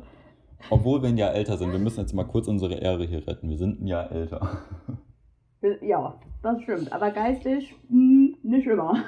Obwohl 0.68 1.00
wir 1.02 1.08
ein 1.08 1.16
Jahr 1.16 1.32
älter 1.34 1.56
sind. 1.56 1.72
Wir 1.72 1.78
müssen 1.78 2.00
jetzt 2.00 2.12
mal 2.12 2.24
kurz 2.24 2.48
unsere 2.48 2.74
Ehre 2.74 3.04
hier 3.04 3.26
retten. 3.26 3.48
Wir 3.48 3.56
sind 3.56 3.80
ein 3.80 3.86
Jahr 3.86 4.10
älter. 4.12 4.58
Ja, 5.80 6.14
das 6.42 6.62
stimmt. 6.62 6.92
Aber 6.92 7.10
geistig, 7.10 7.74
hm, 7.88 8.36
nicht 8.42 8.66
immer. 8.66 9.04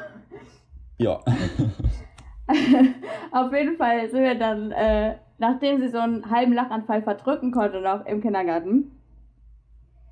Ja. 0.99 1.21
Auf 3.33 3.53
jeden 3.53 3.77
Fall 3.77 4.11
sind 4.11 4.23
wir 4.23 4.39
dann, 4.39 4.71
äh, 4.73 5.17
nachdem 5.39 5.81
sie 5.81 5.89
so 5.89 5.99
einen 5.99 6.31
halben 6.31 6.53
Lachanfall 6.53 7.03
verdrücken 7.03 7.53
konnte 7.53 7.81
noch 7.81 8.05
im 8.07 8.21
Kindergarten, 8.21 8.93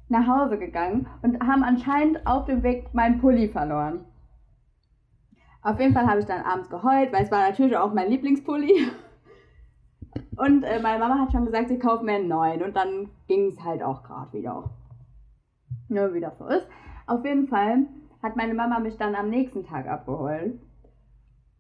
nach 0.09 0.27
Hause 0.27 0.59
gegangen 0.59 1.07
und 1.23 1.41
haben 1.41 1.63
anscheinend 1.63 2.27
auf 2.27 2.47
dem 2.47 2.63
Weg 2.63 2.93
meinen 2.95 3.21
Pulli 3.21 3.49
verloren. 3.49 4.05
Auf 5.63 5.79
jeden 5.79 5.93
Fall 5.93 6.07
habe 6.07 6.21
ich 6.21 6.27
dann 6.27 6.43
abends 6.43 6.71
geheult, 6.71 7.13
weil 7.13 7.25
es 7.25 7.31
war 7.31 7.49
natürlich 7.49 7.77
auch 7.77 7.93
mein 7.93 8.11
Lieblingspulli. 8.11 8.89
Und 10.37 10.63
äh, 10.63 10.81
meine 10.81 10.99
Mama 10.99 11.19
hat 11.21 11.33
schon 11.33 11.45
gesagt, 11.45 11.69
sie 11.69 11.79
kauft 11.79 12.03
mir 12.03 12.15
einen 12.15 12.29
neuen. 12.29 12.63
Und 12.63 12.75
dann 12.75 13.11
ging 13.29 13.49
es 13.49 13.63
halt 13.63 13.83
auch 13.83 14.03
gerade 14.03 14.33
wieder. 14.33 14.71
Nur 15.89 16.15
wie 16.15 16.21
das 16.21 16.39
so 16.39 16.47
ist. 16.47 16.67
Auf 17.07 17.25
jeden 17.25 17.49
Fall 17.49 17.87
hat 18.23 18.37
meine 18.37 18.55
Mama 18.55 18.79
mich 18.81 18.97
dann 18.97 19.15
am 19.15 19.29
nächsten 19.29 19.65
Tag 19.67 19.87
abgeholt 19.87 20.59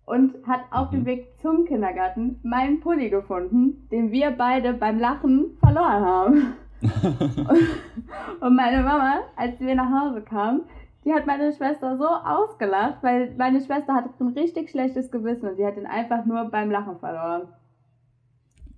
und 0.06 0.34
hat 0.46 0.62
auf 0.70 0.90
dem 0.90 1.00
Mhm. 1.00 1.06
Weg 1.06 1.38
zum 1.40 1.64
Kindergarten 1.66 2.40
meinen 2.42 2.80
Pulli 2.80 3.10
gefunden, 3.10 3.88
den 3.90 4.10
wir 4.10 4.30
beide 4.30 4.72
beim 4.72 4.98
Lachen 4.98 5.56
verloren 5.60 6.04
haben. 6.04 6.52
Und 8.40 8.56
meine 8.56 8.82
Mama, 8.82 9.20
als 9.36 9.60
wir 9.60 9.74
nach 9.74 9.90
Hause 9.90 10.22
kamen, 10.22 10.62
die 11.10 11.14
hat 11.14 11.26
meine 11.26 11.52
Schwester 11.52 11.98
so 11.98 12.06
ausgelacht, 12.06 13.02
weil 13.02 13.34
meine 13.36 13.60
Schwester 13.60 13.94
hatte 13.94 14.10
ein 14.20 14.28
richtig 14.28 14.70
schlechtes 14.70 15.10
Gewissen 15.10 15.48
und 15.48 15.56
sie 15.56 15.66
hat 15.66 15.76
ihn 15.76 15.86
einfach 15.86 16.24
nur 16.24 16.44
beim 16.44 16.70
Lachen 16.70 16.98
verloren. 16.98 17.48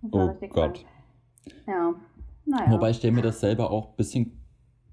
Oh 0.05 0.09
Gott. 0.09 0.51
krank. 0.51 0.79
Ja. 1.67 1.95
Naja. 2.47 2.71
Wobei 2.71 2.91
ich 2.91 2.97
stelle 2.97 3.13
mir 3.13 3.23
das 3.23 3.41
selber 3.41 3.71
auch 3.71 3.91
ein 3.91 3.97
bisschen 3.97 4.43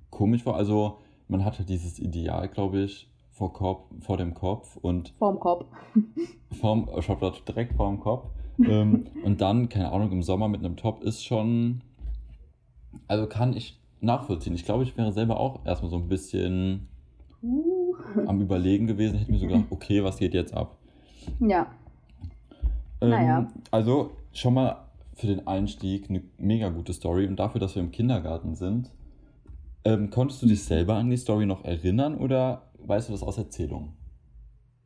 komisch 0.09 0.43
vor. 0.43 0.57
Also 0.57 0.99
man 1.29 1.45
hatte 1.45 1.63
dieses 1.63 1.97
Ideal, 1.97 2.49
glaube 2.49 2.79
ich, 2.79 3.09
vor, 3.31 3.53
Kopf, 3.53 3.85
vor 4.01 4.17
dem 4.17 4.33
Kopf 4.33 4.75
und 4.75 5.13
Vorm 5.17 5.39
Kopf. 5.39 5.65
vorm, 6.59 6.89
ich 6.97 7.07
hab 7.07 7.21
das 7.21 7.43
direkt 7.45 7.73
vor 7.73 7.87
dem 7.87 8.01
Kopf. 8.01 8.27
ähm, 8.59 9.05
und 9.23 9.39
dann, 9.39 9.69
keine 9.69 9.93
Ahnung, 9.93 10.11
im 10.11 10.23
Sommer 10.23 10.49
mit 10.49 10.59
einem 10.59 10.75
Top 10.75 11.03
ist 11.03 11.23
schon. 11.23 11.81
Also 13.07 13.27
kann 13.27 13.55
ich 13.55 13.79
nachvollziehen. 14.01 14.55
Ich 14.55 14.65
glaube, 14.65 14.83
ich 14.83 14.97
wäre 14.97 15.13
selber 15.13 15.39
auch 15.39 15.65
erstmal 15.65 15.89
so 15.89 15.97
ein 15.97 16.09
bisschen. 16.09 16.88
Am 18.25 18.41
Überlegen 18.41 18.87
gewesen. 18.87 19.17
Hätte 19.17 19.31
mir 19.31 19.39
so 19.39 19.47
gedacht, 19.47 19.65
okay, 19.69 20.03
was 20.03 20.17
geht 20.17 20.33
jetzt 20.33 20.53
ab? 20.53 20.77
Ja. 21.39 21.67
Ähm, 23.01 23.09
Naja. 23.09 23.47
Also 23.71 24.11
schon 24.33 24.53
mal 24.53 24.85
für 25.15 25.27
den 25.27 25.47
Einstieg 25.47 26.09
eine 26.09 26.21
mega 26.37 26.69
gute 26.69 26.93
Story 26.93 27.27
und 27.27 27.37
dafür, 27.37 27.59
dass 27.59 27.75
wir 27.75 27.81
im 27.81 27.91
Kindergarten 27.91 28.55
sind. 28.55 28.89
Ähm, 29.83 30.09
konntest 30.09 30.41
du 30.41 30.47
dich 30.47 30.63
selber 30.63 30.95
an 30.95 31.09
die 31.09 31.17
Story 31.17 31.45
noch 31.45 31.63
erinnern 31.65 32.17
oder 32.17 32.63
weißt 32.79 33.09
du 33.09 33.13
das 33.13 33.23
aus 33.23 33.37
Erzählungen? 33.37 33.93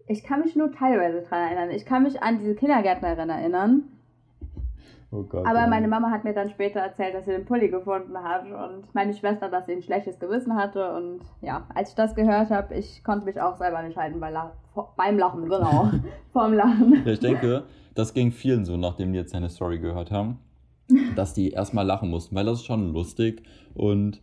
Ich 0.08 0.24
kann 0.24 0.42
mich 0.42 0.56
nur 0.56 0.72
teilweise 0.72 1.22
dran 1.22 1.40
erinnern. 1.40 1.70
Ich 1.72 1.86
kann 1.86 2.04
mich 2.04 2.22
an 2.22 2.40
diese 2.40 2.56
Kindergärtnerin 2.56 3.30
erinnern. 3.30 3.84
Oh 5.14 5.24
Gott. 5.24 5.46
Aber 5.46 5.68
meine 5.68 5.88
Mama 5.88 6.10
hat 6.10 6.24
mir 6.24 6.34
dann 6.34 6.50
später 6.50 6.80
erzählt, 6.80 7.14
dass 7.14 7.26
sie 7.26 7.32
den 7.32 7.46
Pulli 7.46 7.70
gefunden 7.70 8.18
hat 8.18 8.46
und 8.46 8.94
meine 8.96 9.14
Schwester, 9.14 9.48
dass 9.48 9.68
sie 9.68 9.74
ein 9.74 9.84
schlechtes 9.84 10.18
Gewissen 10.20 10.56
hatte. 10.56 10.92
Und 10.96 11.20
ja, 11.42 11.68
als 11.76 11.90
ich 11.90 11.96
das 11.96 12.16
gehört 12.16 12.50
habe, 12.50 12.74
ich 12.74 13.04
konnte 13.04 13.26
mich 13.26 13.40
auch 13.40 13.56
selber 13.58 13.84
nicht 13.84 13.96
halten 13.96 14.20
vor- 14.74 14.94
beim 14.98 15.20
Lachen, 15.20 15.44
genau. 15.44 15.92
Vorm 16.34 16.54
Lachen. 16.54 17.04
Ja, 17.06 17.12
ich 17.12 17.20
denke, 17.20 17.64
das 17.94 18.14
ging 18.16 18.32
vielen 18.32 18.66
so, 18.66 18.76
nachdem 18.76 19.14
die 19.14 19.20
jetzt 19.20 19.36
deine 19.36 19.50
Story 19.50 19.78
gehört 19.78 20.10
haben, 20.10 20.40
dass 21.16 21.34
die 21.36 21.52
erstmal 21.52 21.86
lachen 21.86 22.10
mussten, 22.10 22.36
weil 22.36 22.46
das 22.46 22.60
ist 22.60 22.66
schon 22.66 22.92
lustig 22.92 23.44
und 23.76 24.20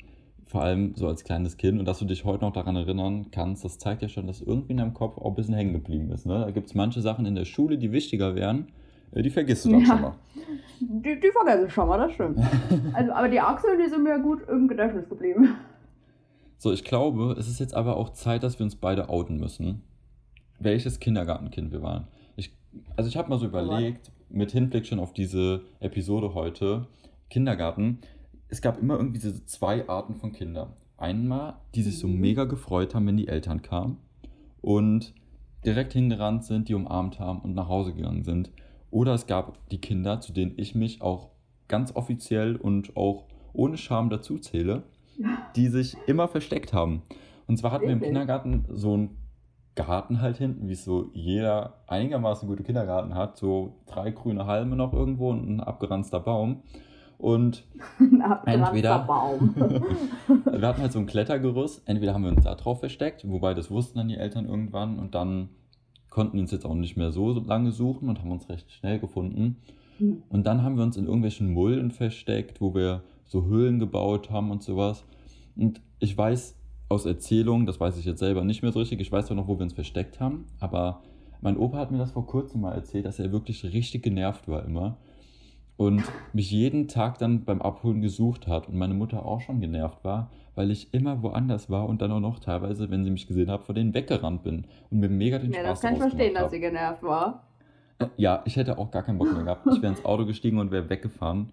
vor 0.46 0.62
allem 0.62 0.96
so 0.96 1.06
als 1.06 1.22
kleines 1.22 1.56
Kind 1.56 1.78
und 1.78 1.86
dass 1.86 2.00
du 2.00 2.04
dich 2.04 2.24
heute 2.24 2.44
noch 2.44 2.52
daran 2.52 2.74
erinnern 2.74 3.26
kannst, 3.30 3.64
das 3.64 3.78
zeigt 3.78 4.02
ja 4.02 4.08
schon, 4.08 4.26
dass 4.26 4.40
irgendwie 4.40 4.72
in 4.72 4.78
deinem 4.78 4.94
Kopf 4.94 5.16
auch 5.16 5.28
ein 5.30 5.34
bisschen 5.36 5.54
hängen 5.54 5.72
geblieben 5.72 6.10
ist. 6.10 6.26
Ne? 6.26 6.40
Da 6.40 6.50
gibt 6.50 6.66
es 6.66 6.74
manche 6.74 7.00
Sachen 7.00 7.24
in 7.26 7.36
der 7.36 7.44
Schule, 7.44 7.78
die 7.78 7.92
wichtiger 7.92 8.34
wären, 8.34 8.66
die 9.12 9.30
vergisst 9.30 9.64
du 9.64 9.70
dann 9.70 9.80
Ja. 9.80 9.86
schon 9.86 10.00
mal. 10.02 10.14
Die, 10.80 11.20
die 11.20 11.30
vergesse 11.30 11.66
ich 11.66 11.72
schon 11.72 11.88
mal, 11.88 11.98
das 11.98 12.12
stimmt. 12.12 12.38
Also, 12.94 13.12
aber 13.12 13.28
die 13.28 13.40
Achseln, 13.40 13.78
die 13.82 13.88
sind 13.88 14.02
mir 14.02 14.18
gut 14.18 14.48
im 14.48 14.66
Gedächtnis 14.68 15.08
geblieben. 15.08 15.54
So, 16.58 16.72
ich 16.72 16.84
glaube, 16.84 17.34
es 17.38 17.48
ist 17.48 17.58
jetzt 17.60 17.74
aber 17.74 17.96
auch 17.96 18.10
Zeit, 18.10 18.42
dass 18.42 18.58
wir 18.58 18.64
uns 18.64 18.76
beide 18.76 19.08
outen 19.08 19.38
müssen, 19.38 19.82
welches 20.58 21.00
Kindergartenkind 21.00 21.72
wir 21.72 21.82
waren. 21.82 22.06
Ich, 22.36 22.54
also 22.96 23.08
ich 23.08 23.16
habe 23.16 23.28
mal 23.30 23.38
so 23.38 23.46
überlegt, 23.46 24.10
mit 24.28 24.52
Hinblick 24.52 24.86
schon 24.86 25.00
auf 25.00 25.12
diese 25.12 25.62
Episode 25.80 26.34
heute, 26.34 26.86
Kindergarten, 27.30 27.98
es 28.48 28.60
gab 28.60 28.78
immer 28.80 28.96
irgendwie 28.96 29.18
diese 29.20 29.44
zwei 29.46 29.88
Arten 29.88 30.16
von 30.16 30.32
Kindern. 30.32 30.72
Einmal, 30.98 31.54
die 31.74 31.82
sich 31.82 31.98
so 31.98 32.08
Mhm. 32.08 32.20
mega 32.20 32.44
gefreut 32.44 32.94
haben, 32.94 33.06
wenn 33.06 33.16
die 33.16 33.28
Eltern 33.28 33.62
kamen 33.62 33.96
und 34.60 35.14
direkt 35.64 35.92
hingerannt 35.94 36.44
sind, 36.44 36.68
die 36.68 36.74
umarmt 36.74 37.18
haben 37.20 37.40
und 37.40 37.54
nach 37.54 37.68
Hause 37.68 37.92
gegangen 37.94 38.24
sind. 38.24 38.50
Oder 38.90 39.14
es 39.14 39.26
gab 39.26 39.58
die 39.70 39.80
Kinder, 39.80 40.20
zu 40.20 40.32
denen 40.32 40.54
ich 40.56 40.74
mich 40.74 41.00
auch 41.02 41.30
ganz 41.68 41.94
offiziell 41.94 42.56
und 42.56 42.96
auch 42.96 43.24
ohne 43.52 43.76
Scham 43.76 44.10
dazu 44.10 44.38
zähle, 44.38 44.82
die 45.56 45.68
sich 45.68 45.96
immer 46.06 46.28
versteckt 46.28 46.72
haben. 46.72 47.02
Und 47.46 47.56
zwar 47.58 47.72
hatten 47.72 47.84
wir 47.86 47.92
im? 47.92 48.00
Kindergarten 48.00 48.64
so 48.70 48.94
einen 48.94 49.16
Garten 49.76 50.20
halt 50.20 50.36
hinten, 50.38 50.68
wie 50.68 50.72
es 50.72 50.84
so 50.84 51.10
jeder 51.12 51.74
einigermaßen 51.86 52.48
gute 52.48 52.62
Kindergarten 52.64 53.14
hat. 53.14 53.36
So 53.36 53.74
drei 53.86 54.10
grüne 54.10 54.46
Halme 54.46 54.76
noch 54.76 54.92
irgendwo 54.92 55.30
und 55.30 55.48
ein 55.48 55.60
abgeranzter 55.60 56.20
Baum. 56.20 56.62
Und 57.18 57.64
Ein 57.98 58.60
Entweder- 58.60 59.00
Baum. 59.00 59.54
wir 60.50 60.66
hatten 60.68 60.80
halt 60.82 60.92
so 60.92 60.98
ein 60.98 61.06
Klettergerüst. 61.06 61.82
Entweder 61.86 62.14
haben 62.14 62.24
wir 62.24 62.30
uns 62.30 62.44
da 62.44 62.54
drauf 62.54 62.80
versteckt, 62.80 63.28
wobei 63.30 63.54
das 63.54 63.70
wussten 63.70 63.98
dann 63.98 64.08
die 64.08 64.16
Eltern 64.16 64.46
irgendwann. 64.46 64.98
Und 64.98 65.14
dann 65.14 65.50
konnten 66.10 66.38
uns 66.38 66.50
jetzt 66.50 66.66
auch 66.66 66.74
nicht 66.74 66.96
mehr 66.96 67.12
so 67.12 67.32
lange 67.32 67.72
suchen 67.72 68.08
und 68.08 68.20
haben 68.20 68.30
uns 68.30 68.48
recht 68.48 68.70
schnell 68.70 68.98
gefunden. 68.98 69.56
Hm. 69.98 70.22
Und 70.28 70.46
dann 70.46 70.62
haben 70.62 70.76
wir 70.76 70.82
uns 70.82 70.96
in 70.96 71.06
irgendwelchen 71.06 71.52
Mulden 71.52 71.90
versteckt, 71.90 72.60
wo 72.60 72.74
wir 72.74 73.02
so 73.26 73.44
Höhlen 73.44 73.78
gebaut 73.78 74.30
haben 74.30 74.50
und 74.50 74.62
sowas. 74.62 75.04
Und 75.56 75.80
ich 76.00 76.16
weiß 76.18 76.56
aus 76.88 77.06
Erzählungen, 77.06 77.66
das 77.66 77.78
weiß 77.78 77.96
ich 77.98 78.04
jetzt 78.04 78.18
selber 78.18 78.44
nicht 78.44 78.62
mehr 78.62 78.72
so 78.72 78.80
richtig, 78.80 79.00
ich 79.00 79.12
weiß 79.12 79.26
zwar 79.26 79.36
noch, 79.36 79.46
wo 79.46 79.56
wir 79.58 79.62
uns 79.62 79.74
versteckt 79.74 80.18
haben, 80.18 80.46
aber 80.58 81.02
mein 81.40 81.56
Opa 81.56 81.78
hat 81.78 81.92
mir 81.92 81.98
das 81.98 82.10
vor 82.10 82.26
kurzem 82.26 82.60
mal 82.62 82.72
erzählt, 82.72 83.06
dass 83.06 83.20
er 83.20 83.30
wirklich 83.30 83.62
richtig 83.64 84.02
genervt 84.02 84.48
war 84.48 84.64
immer. 84.64 84.98
und 85.80 86.02
mich 86.34 86.50
jeden 86.50 86.88
Tag 86.88 87.16
dann 87.16 87.46
beim 87.46 87.62
Abholen 87.62 88.02
gesucht 88.02 88.46
hat 88.46 88.68
und 88.68 88.76
meine 88.76 88.92
Mutter 88.92 89.24
auch 89.24 89.40
schon 89.40 89.60
genervt 89.60 90.04
war, 90.04 90.30
weil 90.60 90.70
ich 90.70 90.92
immer 90.92 91.22
woanders 91.22 91.70
war 91.70 91.88
und 91.88 92.02
dann 92.02 92.12
auch 92.12 92.20
noch 92.20 92.38
teilweise, 92.38 92.90
wenn 92.90 93.02
sie 93.02 93.10
mich 93.10 93.26
gesehen 93.26 93.50
hat, 93.50 93.64
vor 93.64 93.74
denen 93.74 93.94
weggerannt 93.94 94.42
bin 94.42 94.66
und 94.90 95.00
mir 95.00 95.08
mega 95.08 95.38
den 95.38 95.54
Ja, 95.54 95.54
Spaß 95.54 95.64
das 95.64 95.80
kann 95.80 95.94
ich 95.94 96.00
verstehen, 96.00 96.34
gemacht 96.34 96.34
dass 96.34 96.50
sie 96.50 96.60
genervt 96.60 97.02
war. 97.02 97.44
hab. 98.00 98.10
Ja, 98.18 98.42
ich 98.44 98.56
hätte 98.56 98.78
auch 98.78 98.90
gar 98.90 99.02
keinen 99.02 99.18
Bock 99.18 99.32
mehr 99.32 99.42
gehabt. 99.44 99.66
Ich 99.68 99.80
wäre 99.82 99.92
ins 99.92 100.04
Auto 100.04 100.26
gestiegen 100.26 100.58
und 100.58 100.70
wäre 100.70 100.88
weggefahren. 100.90 101.50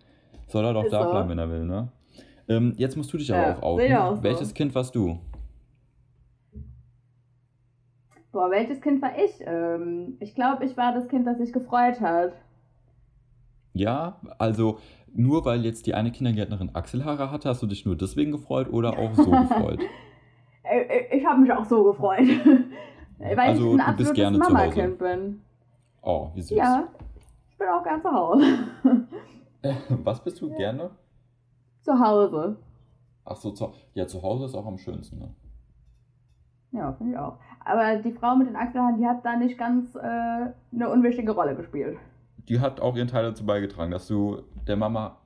Soll 0.48 0.66
er 0.66 0.74
doch 0.74 0.84
Ist 0.86 0.94
da 0.94 1.04
so. 1.04 1.10
bleiben, 1.12 1.30
wenn 1.30 1.40
er 1.40 1.50
will, 1.50 1.66
ne? 1.66 1.90
Ähm, 2.50 2.74
jetzt 2.78 2.98
musst 2.98 3.12
du 3.14 3.18
dich 3.18 3.32
Ja, 3.32 3.40
aber 3.42 3.58
auch 3.58 3.64
sehe 3.76 3.88
ich 3.88 3.96
outen. 3.96 3.98
auch 3.98 4.16
so. 4.18 4.24
Welches 4.24 4.54
Kind 4.54 4.76
warst 4.76 4.96
du? 4.96 5.20
Boah, 8.32 8.50
welches 8.52 8.80
Kind 8.82 9.02
war 9.02 9.18
ich? 9.18 9.42
Ähm, 9.42 10.16
ich 10.22 10.34
glaube, 10.36 10.64
ich 10.66 10.78
war 10.78 10.94
das 10.94 11.08
Kind, 11.10 11.28
das 11.28 11.38
sich 11.40 11.52
gefreut 11.54 12.00
hat. 12.02 12.34
Ja, 13.74 14.20
also 14.40 14.80
nur 15.14 15.46
weil 15.46 15.64
jetzt 15.66 15.86
die 15.88 15.94
eine 15.94 16.12
Kindergärtnerin 16.12 16.72
Achselhaare 16.74 17.32
hatte, 17.32 17.50
hast 17.50 17.62
du 17.62 17.68
dich 17.68 17.86
nur 17.86 17.96
deswegen 17.96 18.32
gefreut 18.32 18.72
oder 18.72 18.98
auch 18.98 19.14
so 19.16 19.32
gefreut? 19.32 19.80
Äh, 20.64 20.80
äh, 20.82 21.18
Ich 21.18 21.26
habe 21.26 21.42
mich 21.42 21.52
auch 21.52 21.66
so 21.66 21.84
gefreut. 21.84 22.20
Weil 23.20 23.40
Also, 23.40 23.76
ich 23.76 23.82
ein 23.82 23.92
du 23.92 23.98
bist 23.98 24.12
absolutes 24.12 24.14
gerne 24.14 24.40
zu 24.40 24.58
Hause. 24.58 24.88
Bin. 24.90 25.42
Oh, 26.04 26.30
wie 26.36 26.42
süß. 26.42 26.58
Ja, 26.58 26.88
ich 27.50 27.58
bin 27.58 27.68
auch 27.68 27.84
gern 27.84 28.02
zu 28.02 28.12
Hause. 28.12 28.44
Was 30.04 30.24
bist 30.24 30.40
du 30.42 30.50
gerne? 30.56 30.92
zu 31.82 31.98
Hause. 32.00 32.58
Ach 33.26 33.36
so, 33.38 33.52
zu, 33.52 33.72
ja, 33.94 34.06
zu 34.08 34.22
Hause 34.22 34.46
ist 34.46 34.56
auch 34.56 34.66
am 34.66 34.78
schönsten, 34.78 35.20
ne? 35.20 35.34
Ja, 36.72 36.92
finde 36.94 37.14
ich 37.14 37.18
auch. 37.18 37.38
Aber 37.64 37.96
die 37.96 38.12
Frau 38.12 38.36
mit 38.36 38.48
den 38.50 38.56
Achselhaaren, 38.58 38.98
die 38.98 39.06
hat 39.08 39.26
da 39.26 39.38
nicht 39.38 39.58
ganz 39.58 39.96
äh, 39.96 40.00
eine 40.02 40.90
unwichtige 40.90 41.32
Rolle 41.32 41.56
gespielt. 41.56 41.98
Die 42.50 42.60
hat 42.60 42.80
auch 42.80 42.96
ihren 42.96 43.08
Teil 43.08 43.24
dazu 43.24 43.46
beigetragen, 43.46 43.92
dass 43.92 44.08
du 44.08 44.42
der 44.68 44.78
Mama 44.78 45.18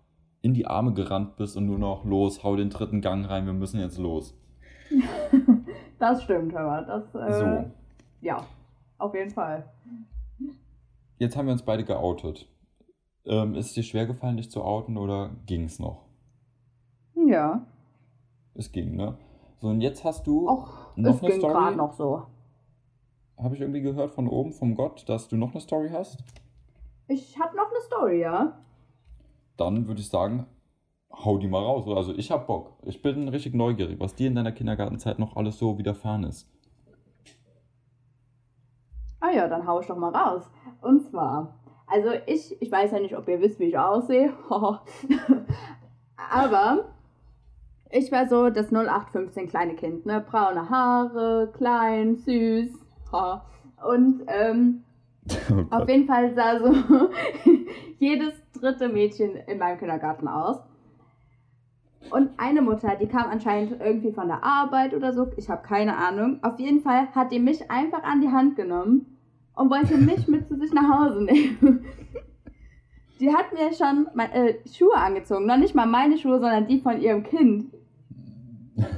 in 0.42 0.54
die 0.54 0.66
Arme 0.66 0.94
gerannt 0.94 1.36
bist 1.36 1.56
und 1.56 1.68
nur 1.68 1.78
noch 1.78 2.04
los, 2.04 2.44
hau 2.44 2.56
den 2.56 2.70
dritten 2.72 3.02
Gang 3.02 3.30
rein, 3.30 3.46
wir 3.46 3.54
müssen 3.54 3.80
jetzt 3.80 3.98
los. 3.98 4.36
Das 6.00 6.24
stimmt, 6.24 6.52
mal. 6.54 6.84
Das, 6.86 7.14
äh, 7.14 7.40
So. 7.40 7.72
Ja, 8.22 8.44
auf 8.98 9.14
jeden 9.14 9.30
Fall. 9.30 9.70
Jetzt 11.20 11.38
haben 11.38 11.46
wir 11.46 11.52
uns 11.52 11.62
beide 11.62 11.84
geoutet. 11.84 12.50
Ähm, 13.26 13.54
ist 13.54 13.68
es 13.68 13.74
dir 13.74 13.84
schwer 13.84 14.08
gefallen, 14.08 14.38
dich 14.38 14.50
zu 14.50 14.64
outen 14.64 14.98
oder 14.98 15.30
ging 15.46 15.66
es 15.66 15.78
noch? 15.78 16.06
Ja. 17.14 17.68
Es 18.56 18.72
ging, 18.72 18.96
ne? 18.96 19.16
So, 19.60 19.68
und 19.68 19.82
jetzt 19.82 20.04
hast 20.04 20.26
du, 20.26 20.50
Och, 20.50 20.96
Noch 20.98 21.14
es 21.16 21.22
eine 21.22 21.30
ging 21.30 21.40
Story? 21.40 21.54
gerade 21.54 21.76
noch 21.78 21.94
so. 21.94 22.24
habe 23.38 23.54
ich 23.54 23.62
irgendwie 23.62 23.82
gehört 23.82 24.10
von 24.12 24.28
oben, 24.28 24.54
vom 24.54 24.74
Gott, 24.74 25.08
dass 25.08 25.28
du 25.28 25.38
noch 25.38 25.52
eine 25.52 25.62
Story 25.62 25.90
hast? 25.94 26.18
Ich 27.08 27.40
habe 27.40 27.56
noch 27.56 27.70
eine 27.70 27.82
Story, 27.82 28.22
ja? 28.22 28.58
Dann 29.58 29.88
würde 29.88 30.02
ich 30.02 30.10
sagen, 30.10 30.46
hau 31.12 31.38
die 31.38 31.48
mal 31.48 31.64
raus. 31.64 31.86
Also 31.88 32.14
ich 32.14 32.32
hab 32.32 32.48
Bock. 32.48 32.74
Ich 32.84 33.02
bin 33.02 33.28
richtig 33.28 33.54
neugierig, 33.54 34.00
was 34.00 34.16
dir 34.16 34.28
in 34.28 34.36
deiner 34.36 34.52
Kindergartenzeit 34.52 35.20
noch 35.20 35.36
alles 35.36 35.58
so 35.58 35.78
widerfahren 35.78 36.24
ist. 36.24 36.48
Ah 39.20 39.32
ja, 39.32 39.48
dann 39.48 39.68
hau 39.68 39.80
ich 39.80 39.88
doch 39.88 39.98
mal 39.98 40.16
raus. 40.16 40.50
Und 40.82 41.04
zwar, 41.04 41.60
also 41.86 42.10
ich, 42.26 42.60
ich 42.62 42.72
weiß 42.72 42.92
ja 42.92 43.00
nicht, 43.00 43.16
ob 43.16 43.28
ihr 43.28 43.40
wisst, 43.40 43.60
wie 43.60 43.66
ich 43.66 43.78
aussehe. 43.78 44.34
Aber 46.16 46.86
ich 47.92 48.12
war 48.12 48.28
so 48.28 48.50
das 48.50 48.72
0815 48.72 49.48
kleine 49.48 49.76
Kind, 49.76 50.06
ne? 50.06 50.22
Braune 50.22 50.70
Haare, 50.70 51.52
klein, 51.56 52.16
süß. 52.16 52.72
Und 53.88 54.24
ähm, 54.28 54.84
Oh 55.52 55.66
auf 55.70 55.88
jeden 55.88 56.08
Fall 56.08 56.34
sah 56.34 56.60
so 56.60 56.74
jedes 58.00 58.34
dritte 58.54 58.90
Mädchen 58.90 59.36
in 59.48 59.58
meinem 59.58 59.78
Kindergarten 59.78 60.28
aus. 60.28 60.60
Und 62.10 62.32
eine 62.38 62.62
Mutter, 62.62 62.96
die 63.00 63.08
kam 63.08 63.30
anscheinend 63.30 63.80
irgendwie 63.80 64.12
von 64.12 64.28
der 64.28 64.44
Arbeit 64.44 64.94
oder 64.94 65.14
so, 65.14 65.28
ich 65.38 65.50
habe 65.50 65.62
keine 65.62 65.96
Ahnung. 65.96 66.40
Auf 66.42 66.60
jeden 66.60 66.82
Fall 66.82 67.08
hat 67.14 67.32
die 67.32 67.40
mich 67.40 67.70
einfach 67.70 68.04
an 68.04 68.22
die 68.22 68.30
Hand 68.30 68.56
genommen 68.56 69.18
und 69.56 69.70
wollte 69.70 69.98
mich 69.98 70.28
mit 70.28 70.48
zu 70.48 70.58
sich 70.58 70.74
nach 70.74 70.90
Hause 70.90 71.24
nehmen. 71.24 71.86
Die 73.20 73.34
hat 73.34 73.54
mir 73.54 73.72
schon 73.74 74.08
mein, 74.16 74.32
äh, 74.32 74.56
Schuhe 74.68 74.96
angezogen, 74.96 75.46
noch 75.46 75.58
nicht 75.58 75.76
mal 75.76 75.86
meine 75.86 76.18
Schuhe, 76.18 76.40
sondern 76.40 76.68
die 76.68 76.80
von 76.80 77.00
ihrem 77.00 77.24
Kind. 77.24 77.72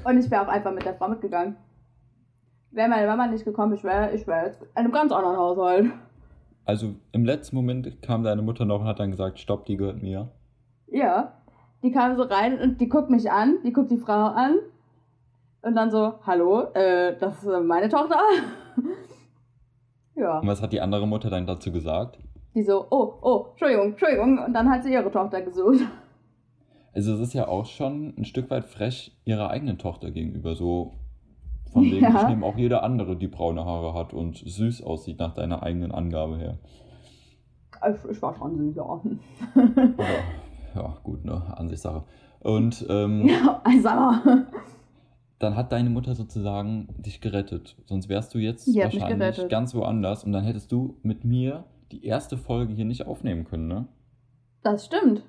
Und 0.06 0.18
ich 0.18 0.32
wäre 0.32 0.44
auch 0.44 0.48
einfach 0.48 0.74
mit 0.74 0.86
der 0.86 0.94
Frau 0.94 1.10
mitgegangen. 1.10 1.58
Wäre 2.72 2.88
meine 2.88 3.06
Mama 3.06 3.28
nicht 3.28 3.44
gekommen, 3.44 3.74
ich 3.74 3.84
wäre 3.84 4.16
ich 4.16 4.26
wär 4.26 4.46
jetzt 4.46 4.62
in 4.62 4.70
einem 4.76 4.92
ganz 4.92 5.12
anderen 5.12 5.38
Haushalt. 5.38 5.92
Also 6.65 6.95
im 7.12 7.26
letzten 7.26 7.56
Moment 7.56 8.02
kam 8.02 8.23
deine 8.23 8.41
Mutter 8.41 8.65
noch 8.65 8.82
und 8.82 8.88
hat 8.88 8.99
dann 8.99 9.12
gesagt, 9.12 9.39
stopp, 9.39 9.65
die 9.65 9.78
gehört 9.78 10.02
mir. 10.02 10.30
Ja, 10.88 11.34
die 11.82 11.91
kam 11.91 12.15
so 12.15 12.23
rein 12.23 12.60
und 12.60 12.80
die 12.80 12.88
guckt 12.88 13.10
mich 13.10 13.30
an, 13.32 13.58
die 13.65 13.73
guckt 13.73 13.91
die 13.91 13.97
Frau 13.97 14.28
an 14.28 14.56
und 15.62 15.76
dann 15.76 15.91
so, 15.91 16.13
hallo, 16.26 16.62
äh, 16.73 17.17
das 17.19 17.43
ist 17.43 17.63
meine 17.65 17.89
Tochter. 17.89 18.19
ja, 20.15 20.39
Und 20.39 20.47
was 20.47 20.62
hat 20.62 20.71
die 20.71 20.82
andere 20.82 21.08
Mutter 21.08 21.30
dann 21.30 21.45
dazu 21.45 21.71
gesagt? 21.71 22.19
die 22.56 22.63
so, 22.63 22.86
oh, 22.89 23.13
oh, 23.21 23.45
Entschuldigung, 23.52 23.91
Entschuldigung 23.91 24.39
und 24.39 24.54
dann 24.54 24.69
hat 24.69 24.84
sie 24.84 24.93
ihre 24.93 25.12
Tochter 25.12 25.41
gesucht. 25.41 25.82
Also 26.93 27.13
es 27.15 27.19
ist 27.19 27.34
ja 27.34 27.47
auch 27.47 27.65
schon 27.65 28.13
ein 28.17 28.26
Stück 28.26 28.52
weit 28.52 28.65
frech 28.65 29.17
ihrer 29.26 29.49
eigenen 29.49 29.80
Tochter 29.80 30.12
gegenüber. 30.12 30.56
So 30.56 30.93
von 31.74 31.84
wegen, 31.84 32.02
Ja. 32.02 32.22
ich 32.22 32.28
nehme 32.30 32.46
auch 32.46 32.58
jede 32.58 32.84
andere, 32.84 33.16
die 33.18 33.28
braune 33.28 33.66
Haare 33.66 33.94
hat 33.94 34.14
und 34.14 34.38
süß 34.38 34.84
aussieht 34.84 35.20
nach 35.20 35.34
deiner 35.34 35.64
eigenen 35.64 35.92
Angabe 35.92 36.38
her. 36.38 36.58
Ich, 37.90 38.12
ich 38.12 38.22
war 38.22 38.34
schon 38.36 38.56
süß, 38.58 38.76
ja. 38.76 39.02
Ja, 40.76 40.98
gut, 41.04 41.26
ne? 41.26 41.42
Ansichtssache. 41.58 42.04
Und 42.40 42.86
ähm, 42.90 43.28
ja, 43.28 43.62
also, 43.64 43.90
dann 45.40 45.56
hat 45.56 45.72
deine 45.72 45.90
Mutter 45.90 46.16
sozusagen 46.16 46.88
dich 46.98 47.22
gerettet. 47.22 47.76
Sonst 47.86 48.10
wärst 48.10 48.34
du 48.34 48.40
jetzt 48.40 48.68
Die 48.68 48.80
wahrscheinlich 48.80 49.48
ganz 49.50 49.76
woanders 49.76 50.24
und 50.24 50.32
dann 50.32 50.44
hättest 50.44 50.72
du 50.72 50.98
mit 51.04 51.26
mir 51.26 51.66
die 51.92 52.06
erste 52.06 52.38
Folge 52.38 52.74
hier 52.74 52.86
nicht 52.86 53.06
aufnehmen 53.06 53.44
können, 53.46 53.68
ne? 53.68 53.88
das 54.64 54.86
stimmt. 54.86 55.22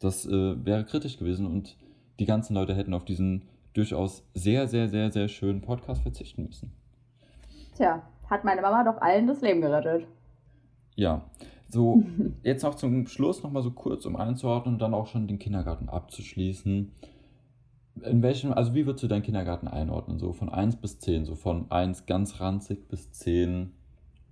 Das 0.00 0.26
äh, 0.26 0.64
wäre 0.66 0.84
kritisch 0.84 1.16
gewesen 1.16 1.46
und 1.46 1.76
die 2.18 2.26
ganzen 2.26 2.54
Leute 2.54 2.74
hätten 2.74 2.92
auf 2.92 3.04
diesen 3.04 3.44
durchaus 3.74 4.24
sehr, 4.34 4.68
sehr, 4.68 4.88
sehr, 4.88 5.10
sehr 5.10 5.28
schönen 5.28 5.60
Podcast 5.60 6.02
verzichten 6.02 6.44
müssen. 6.46 6.72
Tja, 7.76 8.02
hat 8.28 8.44
meine 8.44 8.60
Mama 8.62 8.84
doch 8.84 9.00
allen 9.00 9.26
das 9.26 9.40
Leben 9.40 9.60
gerettet. 9.60 10.06
Ja, 10.94 11.22
so 11.68 12.02
jetzt 12.42 12.62
noch 12.62 12.74
zum 12.74 13.06
Schluss 13.06 13.42
nochmal 13.42 13.62
so 13.62 13.70
kurz, 13.70 14.04
um 14.06 14.16
einzuordnen 14.16 14.74
und 14.74 14.82
dann 14.82 14.94
auch 14.94 15.06
schon 15.06 15.26
den 15.26 15.38
Kindergarten 15.38 15.88
abzuschließen. 15.88 16.92
In 18.02 18.22
welchem, 18.22 18.52
also 18.52 18.74
wie 18.74 18.86
würdest 18.86 19.04
du 19.04 19.08
deinen 19.08 19.22
Kindergarten 19.22 19.68
einordnen? 19.68 20.18
So 20.18 20.32
von 20.32 20.48
1 20.48 20.76
bis 20.76 20.98
10, 20.98 21.26
so 21.26 21.34
von 21.34 21.70
1 21.70 22.06
ganz 22.06 22.40
ranzig 22.40 22.88
bis 22.88 23.12
10 23.12 23.72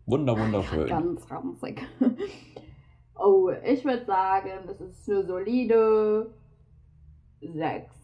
wunder, 0.06 0.38
wunderschön. 0.38 0.86
Ganz 0.86 1.30
ranzig. 1.30 1.82
Oh, 3.22 3.50
ich 3.50 3.84
würde 3.84 4.06
sagen, 4.06 4.66
das 4.66 4.80
ist 4.80 5.10
eine 5.10 5.26
solide 5.26 6.30
6. 7.42 7.99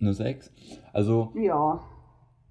Eine 0.00 0.12
6. 0.14 0.52
Also 0.92 1.32
Ja. 1.34 1.80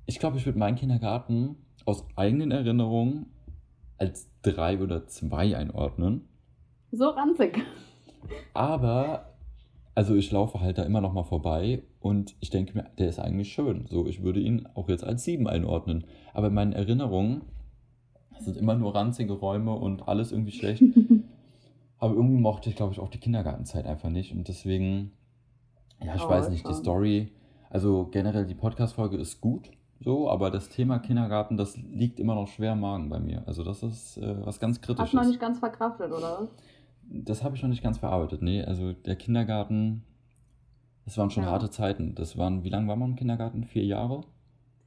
ich 0.06 0.20
glaube, 0.20 0.38
ich 0.38 0.46
würde 0.46 0.60
meinen 0.60 0.76
Kindergarten 0.76 1.56
aus 1.86 2.06
eigenen 2.16 2.52
Erinnerungen 2.52 3.28
als 3.98 4.30
3 4.42 4.82
oder 4.82 5.08
2 5.08 5.56
einordnen. 5.56 6.28
So 6.92 7.06
ranzig. 7.10 7.60
Aber, 8.54 9.34
also 9.94 10.16
ich 10.16 10.32
laufe 10.32 10.60
halt 10.60 10.78
da 10.78 10.84
immer 10.84 11.02
noch 11.02 11.14
mal 11.14 11.24
vorbei 11.24 11.84
und 12.00 12.36
ich 12.40 12.50
denke 12.50 12.76
mir, 12.78 12.86
der 12.98 13.10
ist 13.10 13.20
eigentlich 13.20 13.52
schön. 13.54 13.86
So, 13.88 14.08
ich 14.08 14.24
würde 14.24 14.40
ihn 14.40 14.68
auch 14.74 14.90
jetzt 14.90 15.04
als 15.04 15.24
7 15.24 15.48
einordnen. 15.48 16.06
Aber 16.34 16.48
in 16.48 16.54
meinen 16.54 16.74
Erinnerungen 16.74 17.42
sind 18.40 18.58
immer 18.58 18.76
nur 18.76 18.96
ranzige 18.96 19.34
Räume 19.34 19.74
und 19.74 20.08
alles 20.08 20.32
irgendwie 20.32 20.52
schlecht. 20.52 20.84
Aber 22.00 22.14
irgendwie 22.14 22.42
mochte 22.42 22.70
ich, 22.70 22.76
glaube 22.76 22.92
ich, 22.94 23.00
auch 23.00 23.10
die 23.10 23.20
Kindergartenzeit 23.20 23.86
einfach 23.86 24.10
nicht. 24.10 24.34
Und 24.34 24.48
deswegen, 24.48 25.12
ja, 26.04 26.16
ich 26.16 26.24
Oh, 26.24 26.30
weiß 26.30 26.50
nicht, 26.50 26.64
die 26.68 26.74
schon. 26.74 26.82
Story, 26.82 27.32
also 27.70 28.08
generell 28.12 28.46
die 28.46 28.56
Podcast-Folge 28.56 29.18
ist 29.18 29.42
gut, 29.42 29.70
so, 30.00 30.30
aber 30.30 30.52
das 30.52 30.70
Thema 30.70 31.00
Kindergarten, 31.00 31.58
das 31.58 31.78
liegt 31.78 32.20
immer 32.20 32.36
noch 32.36 32.48
schwer 32.48 32.74
im 32.74 32.82
Magen 32.82 33.10
bei 33.10 33.20
mir. 33.20 33.44
Also 33.48 33.64
das 33.64 33.82
ist 33.84 34.18
äh, 34.18 34.46
was 34.46 34.60
ganz 34.60 34.78
Hast 34.78 34.88
du 34.90 34.94
noch 34.94 34.98
Kritisches. 35.06 35.28
nicht 35.30 35.40
ganz 35.40 35.60
verkraftet, 35.60 36.12
oder? 36.12 36.48
Das 37.10 37.44
habe 37.44 37.56
ich 37.56 37.62
noch 37.62 37.70
nicht 37.70 37.84
ganz 37.84 37.98
verarbeitet. 38.00 38.42
Nee, 38.42 38.64
also 38.64 38.94
der 38.94 39.16
Kindergarten, 39.16 40.04
das 41.06 41.18
waren 41.18 41.30
schon 41.30 41.44
Ja. 41.44 41.52
harte 41.52 41.70
Zeiten. 41.70 42.16
Das 42.16 42.38
waren, 42.38 42.64
wie 42.64 42.70
lange 42.70 42.88
war 42.88 42.96
man 42.96 43.12
im 43.12 43.16
Kindergarten? 43.16 43.64
Vier 43.64 43.86
Jahre? 43.86 44.22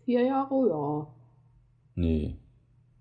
Vier 0.05 0.23
Jahre, 0.25 0.69
ja. 0.69 1.07
Nee. 1.95 2.37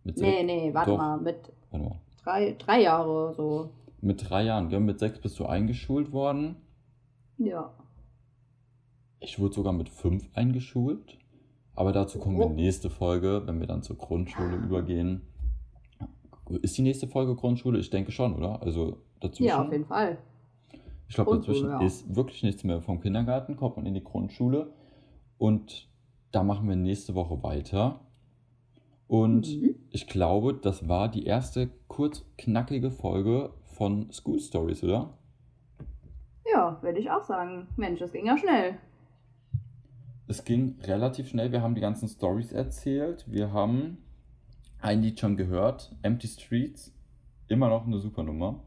Mit 0.04 0.18
Nee, 0.18 0.44
nee, 0.44 0.74
warte 0.74 0.92
Doch. 0.92 0.98
mal, 0.98 1.18
mit 1.20 1.52
warte 1.72 1.86
mal. 1.86 1.96
drei, 2.24 2.56
drei 2.58 2.82
Jahre 2.84 3.34
so. 3.36 3.70
Mit 4.02 4.30
drei 4.30 4.44
Jahren, 4.44 4.70
gell? 4.70 4.80
Mit 4.80 5.00
sechs 5.00 5.20
bist 5.20 5.38
du 5.40 5.46
eingeschult 5.46 6.12
worden. 6.12 6.56
Ja. 7.38 7.72
Ich 9.20 9.40
wurde 9.40 9.54
sogar 9.56 9.74
mit 9.74 9.90
fünf 9.90 10.30
eingeschult. 10.34 11.18
Aber 11.76 11.92
dazu 11.92 12.18
kommen 12.20 12.38
wir 12.40 12.48
Oh. 12.48 12.50
nächste 12.54 12.90
Folge, 12.90 13.44
wenn 13.46 13.60
wir 13.60 13.68
dann 13.68 13.84
zur 13.84 13.98
Grundschule 13.98 14.56
übergehen. 14.58 15.22
Ist 16.62 16.78
die 16.78 16.82
nächste 16.82 17.08
Folge 17.08 17.36
Grundschule? 17.36 17.78
Ich 17.80 17.90
denke 17.90 18.12
schon, 18.12 18.34
oder? 18.36 18.62
Also 18.64 18.98
dazwischen. 19.20 19.44
Ja, 19.46 19.62
auf 19.64 19.72
jeden 19.72 19.86
Fall. 19.86 20.18
Ich 21.10 21.16
glaube, 21.16 21.36
dazwischen 21.36 21.70
ja. 21.70 21.82
ist 21.82 22.16
wirklich 22.16 22.42
nichts 22.44 22.64
mehr. 22.64 22.82
Vom 22.82 23.00
Kindergarten 23.00 23.56
kommt 23.58 23.78
man 23.78 23.86
in 23.86 23.94
die 23.94 24.04
Grundschule 24.04 24.74
und 25.38 25.88
da 26.32 26.44
machen 26.44 26.68
wir 26.68 26.76
nächste 26.76 27.16
Woche 27.16 27.42
weiter. 27.44 28.00
Und 29.08 29.48
Mhm. 29.62 29.76
ich 29.92 30.08
glaube, 30.08 30.54
das 30.54 30.88
war 30.90 31.10
die 31.10 31.26
erste 31.26 31.70
kurz 31.88 32.26
knackige 32.38 32.92
Folge 32.92 33.52
von 33.64 34.12
School 34.12 34.40
Stories, 34.40 34.84
oder? 34.84 35.14
Ja, 36.52 36.78
würde 36.82 37.00
ich 37.00 37.10
auch 37.12 37.24
sagen. 37.24 37.68
Mensch, 37.78 38.00
das 38.00 38.12
ging 38.12 38.26
ja 38.26 38.38
schnell. 38.38 38.78
Es 40.30 40.44
ging 40.44 40.76
relativ 40.84 41.30
schnell. 41.30 41.54
Wir 41.54 41.62
haben 41.62 41.74
die 41.74 41.82
ganzen 41.82 42.10
Stories 42.10 42.52
erzählt. 42.52 43.26
Wir 43.30 43.54
haben 43.54 43.98
ein 44.82 45.02
Lied 45.02 45.22
schon 45.22 45.38
gehört, 45.38 45.96
Empty 46.02 46.28
Streets. 46.28 46.94
Immer 47.48 47.70
noch 47.70 47.88
eine 47.88 48.00
super 48.00 48.24
Nummer. 48.24 48.62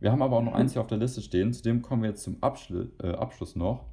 Wir 0.00 0.10
haben 0.10 0.22
aber 0.22 0.38
auch 0.38 0.42
noch 0.42 0.54
eins 0.54 0.72
hier 0.72 0.82
auf 0.82 0.88
der 0.88 0.98
Liste 0.98 1.22
stehen. 1.22 1.52
Zu 1.52 1.62
dem 1.62 1.82
kommen 1.82 2.02
wir 2.02 2.10
jetzt 2.10 2.24
zum 2.24 2.42
Abschlu 2.42 2.86
äh, 3.00 3.12
Abschluss 3.12 3.54
noch. 3.54 3.86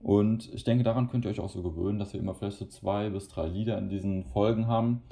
Und 0.00 0.52
ich 0.52 0.64
denke, 0.64 0.82
daran 0.82 1.08
könnt 1.08 1.24
ihr 1.24 1.30
euch 1.30 1.38
auch 1.38 1.48
so 1.48 1.62
gewöhnen, 1.62 2.00
dass 2.00 2.12
wir 2.12 2.20
immer 2.20 2.34
vielleicht 2.34 2.58
so 2.58 2.66
zwei 2.66 3.08
bis 3.08 3.28
drei 3.28 3.46
Lieder 3.46 3.78
in 3.78 3.88
diesen 3.88 4.24
Folgen 4.24 4.66
haben. 4.66 5.02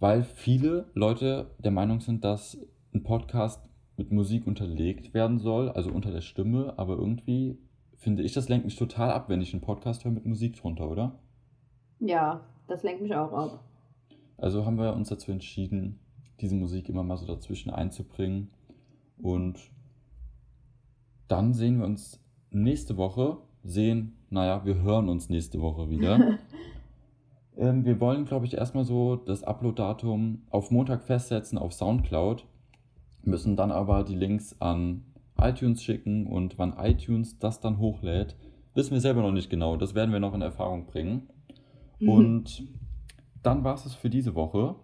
Weil 0.00 0.22
viele 0.22 0.90
Leute 0.92 1.50
der 1.58 1.72
Meinung 1.72 2.00
sind, 2.00 2.24
dass 2.24 2.58
ein 2.92 3.02
Podcast 3.02 3.70
mit 3.96 4.12
Musik 4.12 4.46
unterlegt 4.46 5.14
werden 5.14 5.38
soll, 5.38 5.70
also 5.70 5.90
unter 5.90 6.10
der 6.10 6.20
Stimme. 6.20 6.74
Aber 6.76 6.96
irgendwie 6.96 7.56
finde 7.96 8.22
ich, 8.22 8.32
das 8.32 8.48
lenkt 8.48 8.64
mich 8.64 8.76
total 8.76 9.10
ab, 9.10 9.28
wenn 9.28 9.40
ich 9.40 9.52
einen 9.52 9.62
Podcast 9.62 10.04
höre 10.04 10.12
mit 10.12 10.26
Musik 10.26 10.56
drunter, 10.56 10.90
oder? 10.90 11.18
Ja, 11.98 12.42
das 12.68 12.82
lenkt 12.82 13.02
mich 13.02 13.14
auch 13.14 13.32
ab. 13.32 13.64
Also 14.38 14.66
haben 14.66 14.78
wir 14.78 14.94
uns 14.94 15.08
dazu 15.08 15.32
entschieden, 15.32 15.98
diese 16.40 16.54
Musik 16.54 16.88
immer 16.88 17.02
mal 17.02 17.16
so 17.16 17.26
dazwischen 17.26 17.70
einzubringen. 17.70 18.50
Und 19.18 19.58
dann 21.28 21.54
sehen 21.54 21.78
wir 21.78 21.86
uns 21.86 22.22
nächste 22.50 22.96
Woche. 22.96 23.38
Sehen, 23.64 24.16
naja, 24.30 24.64
wir 24.64 24.76
hören 24.76 25.08
uns 25.08 25.28
nächste 25.28 25.60
Woche 25.60 25.88
wieder. 25.88 26.38
ähm, 27.56 27.84
wir 27.84 27.98
wollen, 27.98 28.26
glaube 28.26 28.46
ich, 28.46 28.54
erstmal 28.54 28.84
so 28.84 29.16
das 29.16 29.42
Upload-Datum 29.42 30.42
auf 30.50 30.70
Montag 30.70 31.02
festsetzen 31.02 31.58
auf 31.58 31.72
Soundcloud. 31.72 32.46
Müssen 33.22 33.56
dann 33.56 33.72
aber 33.72 34.04
die 34.04 34.14
Links 34.14 34.60
an 34.60 35.02
iTunes 35.40 35.82
schicken 35.82 36.26
und 36.26 36.58
wann 36.58 36.74
iTunes 36.78 37.38
das 37.38 37.60
dann 37.60 37.78
hochlädt, 37.78 38.36
wissen 38.74 38.92
wir 38.92 39.00
selber 39.00 39.22
noch 39.22 39.32
nicht 39.32 39.50
genau. 39.50 39.76
Das 39.76 39.94
werden 39.94 40.12
wir 40.12 40.20
noch 40.20 40.34
in 40.34 40.42
Erfahrung 40.42 40.86
bringen. 40.86 41.28
Und 42.00 42.64
dann 43.42 43.64
war 43.64 43.74
es 43.74 43.86
es 43.86 43.94
für 43.94 44.10
diese 44.10 44.34
Woche. 44.34 44.74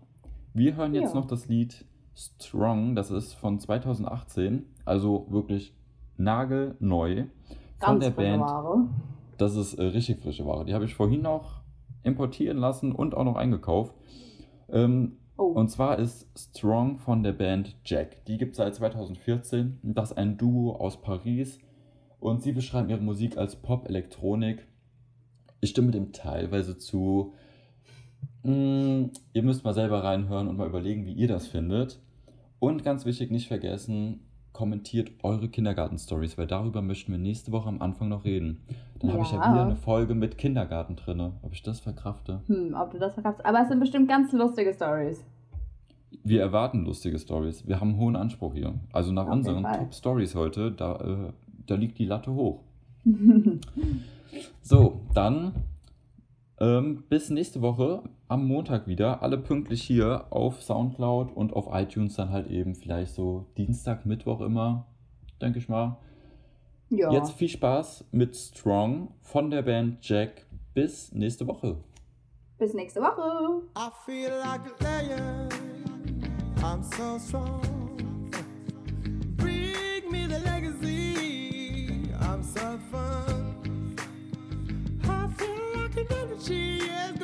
Wir 0.54 0.76
hören 0.76 0.94
jetzt 0.94 1.14
Ja. 1.14 1.20
noch 1.20 1.26
das 1.26 1.48
Lied 1.48 1.84
Strong. 2.14 2.94
Das 2.94 3.10
ist 3.10 3.34
von 3.34 3.58
2018, 3.58 4.64
also 4.84 5.26
wirklich 5.30 5.74
nagelneu. 6.16 7.24
Von 7.78 8.00
Ganz 8.00 8.04
der 8.04 8.12
frische 8.12 8.30
Band. 8.30 8.42
Ware. 8.42 8.88
Das 9.38 9.56
ist 9.56 9.74
äh, 9.74 9.82
richtig 9.84 10.20
frische 10.20 10.46
Ware. 10.46 10.64
Die 10.64 10.74
habe 10.74 10.84
ich 10.84 10.94
vorhin 10.94 11.22
noch 11.22 11.62
importieren 12.02 12.58
lassen 12.58 12.92
und 12.92 13.14
auch 13.14 13.24
noch 13.24 13.36
eingekauft. 13.36 13.94
Ähm, 14.68 15.16
Oh, 15.42 15.52
und 15.58 15.68
zwar 15.70 15.98
ist 15.98 16.26
Strong 16.38 16.98
von 16.98 17.22
der 17.22 17.32
Band 17.32 17.76
Jack. 17.84 18.24
Die 18.26 18.38
gibt 18.38 18.52
es 18.52 18.58
seit 18.58 18.74
2014. 18.74 19.78
Das 19.82 20.12
ist 20.12 20.16
ein 20.18 20.36
Duo 20.38 20.76
aus 20.76 21.00
Paris. 21.00 21.58
Und 22.20 22.42
sie 22.42 22.52
beschreiben 22.52 22.88
ihre 22.90 23.00
Musik 23.00 23.36
als 23.36 23.56
Pop-Elektronik. 23.56 24.66
Ich 25.60 25.70
stimme 25.70 25.90
dem 25.90 26.12
teilweise 26.12 26.78
zu. 26.78 27.34
Mm, 28.44 29.06
ihr 29.32 29.42
müsst 29.42 29.64
mal 29.64 29.74
selber 29.74 30.04
reinhören 30.04 30.48
und 30.48 30.56
mal 30.56 30.68
überlegen, 30.68 31.06
wie 31.06 31.12
ihr 31.12 31.28
das 31.28 31.46
findet. 31.46 32.00
Und 32.60 32.84
ganz 32.84 33.04
wichtig, 33.04 33.30
nicht 33.32 33.48
vergessen, 33.48 34.20
kommentiert 34.52 35.10
eure 35.22 35.48
Kindergarten-Stories, 35.48 36.38
weil 36.38 36.46
darüber 36.46 36.82
möchten 36.82 37.10
wir 37.10 37.18
nächste 37.18 37.50
Woche 37.52 37.68
am 37.68 37.80
Anfang 37.82 38.08
noch 38.08 38.24
reden. 38.24 38.62
Dann 39.00 39.12
habe 39.12 39.22
ich 39.22 39.32
ja 39.32 39.38
Ja. 39.42 39.52
wieder 39.52 39.62
eine 39.64 39.76
Folge 39.76 40.14
mit 40.14 40.38
Kindergarten 40.38 40.94
drin. 40.94 41.32
Ob 41.42 41.52
ich 41.52 41.62
das 41.62 41.80
verkrafte? 41.80 42.42
hm, 42.46 42.74
ob 42.74 42.90
du 42.92 42.98
das 42.98 43.14
verkaufst. 43.14 43.44
Aber 43.44 43.62
es 43.62 43.68
sind 43.68 43.80
bestimmt 43.80 44.08
ganz 44.08 44.32
lustige 44.32 44.72
Stories. 44.74 45.24
Wir 46.24 46.40
erwarten 46.40 46.84
lustige 46.84 47.18
Stories. 47.18 47.66
Wir 47.66 47.80
haben 47.80 47.90
einen 47.90 47.98
hohen 47.98 48.16
Anspruch 48.16 48.54
hier. 48.54 48.74
Also 48.92 49.12
nach 49.12 49.26
Auf 49.26 49.32
unseren 49.32 49.62
Fall. 49.62 49.78
Top-Stories 49.78 50.34
heute, 50.34 50.70
da, 50.72 50.96
äh, 50.96 51.32
da 51.66 51.74
liegt 51.74 51.98
die 51.98 52.06
Latte 52.06 52.32
hoch. 52.32 52.60
So, 54.62 55.00
dann 55.14 55.52
ähm, 56.58 57.04
bis 57.08 57.30
nächste 57.30 57.60
Woche 57.60 58.02
am 58.28 58.46
Montag 58.46 58.86
wieder. 58.86 59.22
Alle 59.22 59.38
pünktlich 59.38 59.82
hier 59.82 60.26
auf 60.30 60.62
Soundcloud 60.62 61.36
und 61.36 61.52
auf 61.52 61.68
iTunes 61.72 62.14
dann 62.14 62.30
halt 62.30 62.48
eben 62.48 62.74
vielleicht 62.74 63.14
so 63.14 63.46
Dienstag, 63.56 64.06
Mittwoch 64.06 64.40
immer, 64.40 64.86
denke 65.40 65.58
ich 65.58 65.68
mal. 65.68 65.98
Ja. 66.88 67.10
Jetzt 67.10 67.32
viel 67.32 67.48
Spaß 67.48 68.04
mit 68.12 68.36
Strong 68.36 69.08
von 69.20 69.50
der 69.50 69.62
Band 69.62 70.06
Jack. 70.06 70.46
Bis 70.74 71.12
nächste 71.12 71.46
Woche. 71.46 71.76
Bis 72.58 72.74
nächste 72.74 73.00
Woche. 73.00 73.62
I 73.76 73.90
feel 74.06 74.30
like 74.30 74.60
a 74.80 75.00
lion. 75.00 75.71
I'm 76.64 76.82
so 76.84 77.18
strong. 77.18 78.30
Bring 79.36 80.12
me 80.12 80.26
the 80.26 80.38
legacy. 80.40 82.08
I'm 82.20 82.42
so 82.44 82.78
fun. 82.90 83.96
I 85.04 85.26
feel 85.36 85.58
like 85.74 85.96
an 85.96 86.06
energy 86.10 86.78
is 86.78 87.21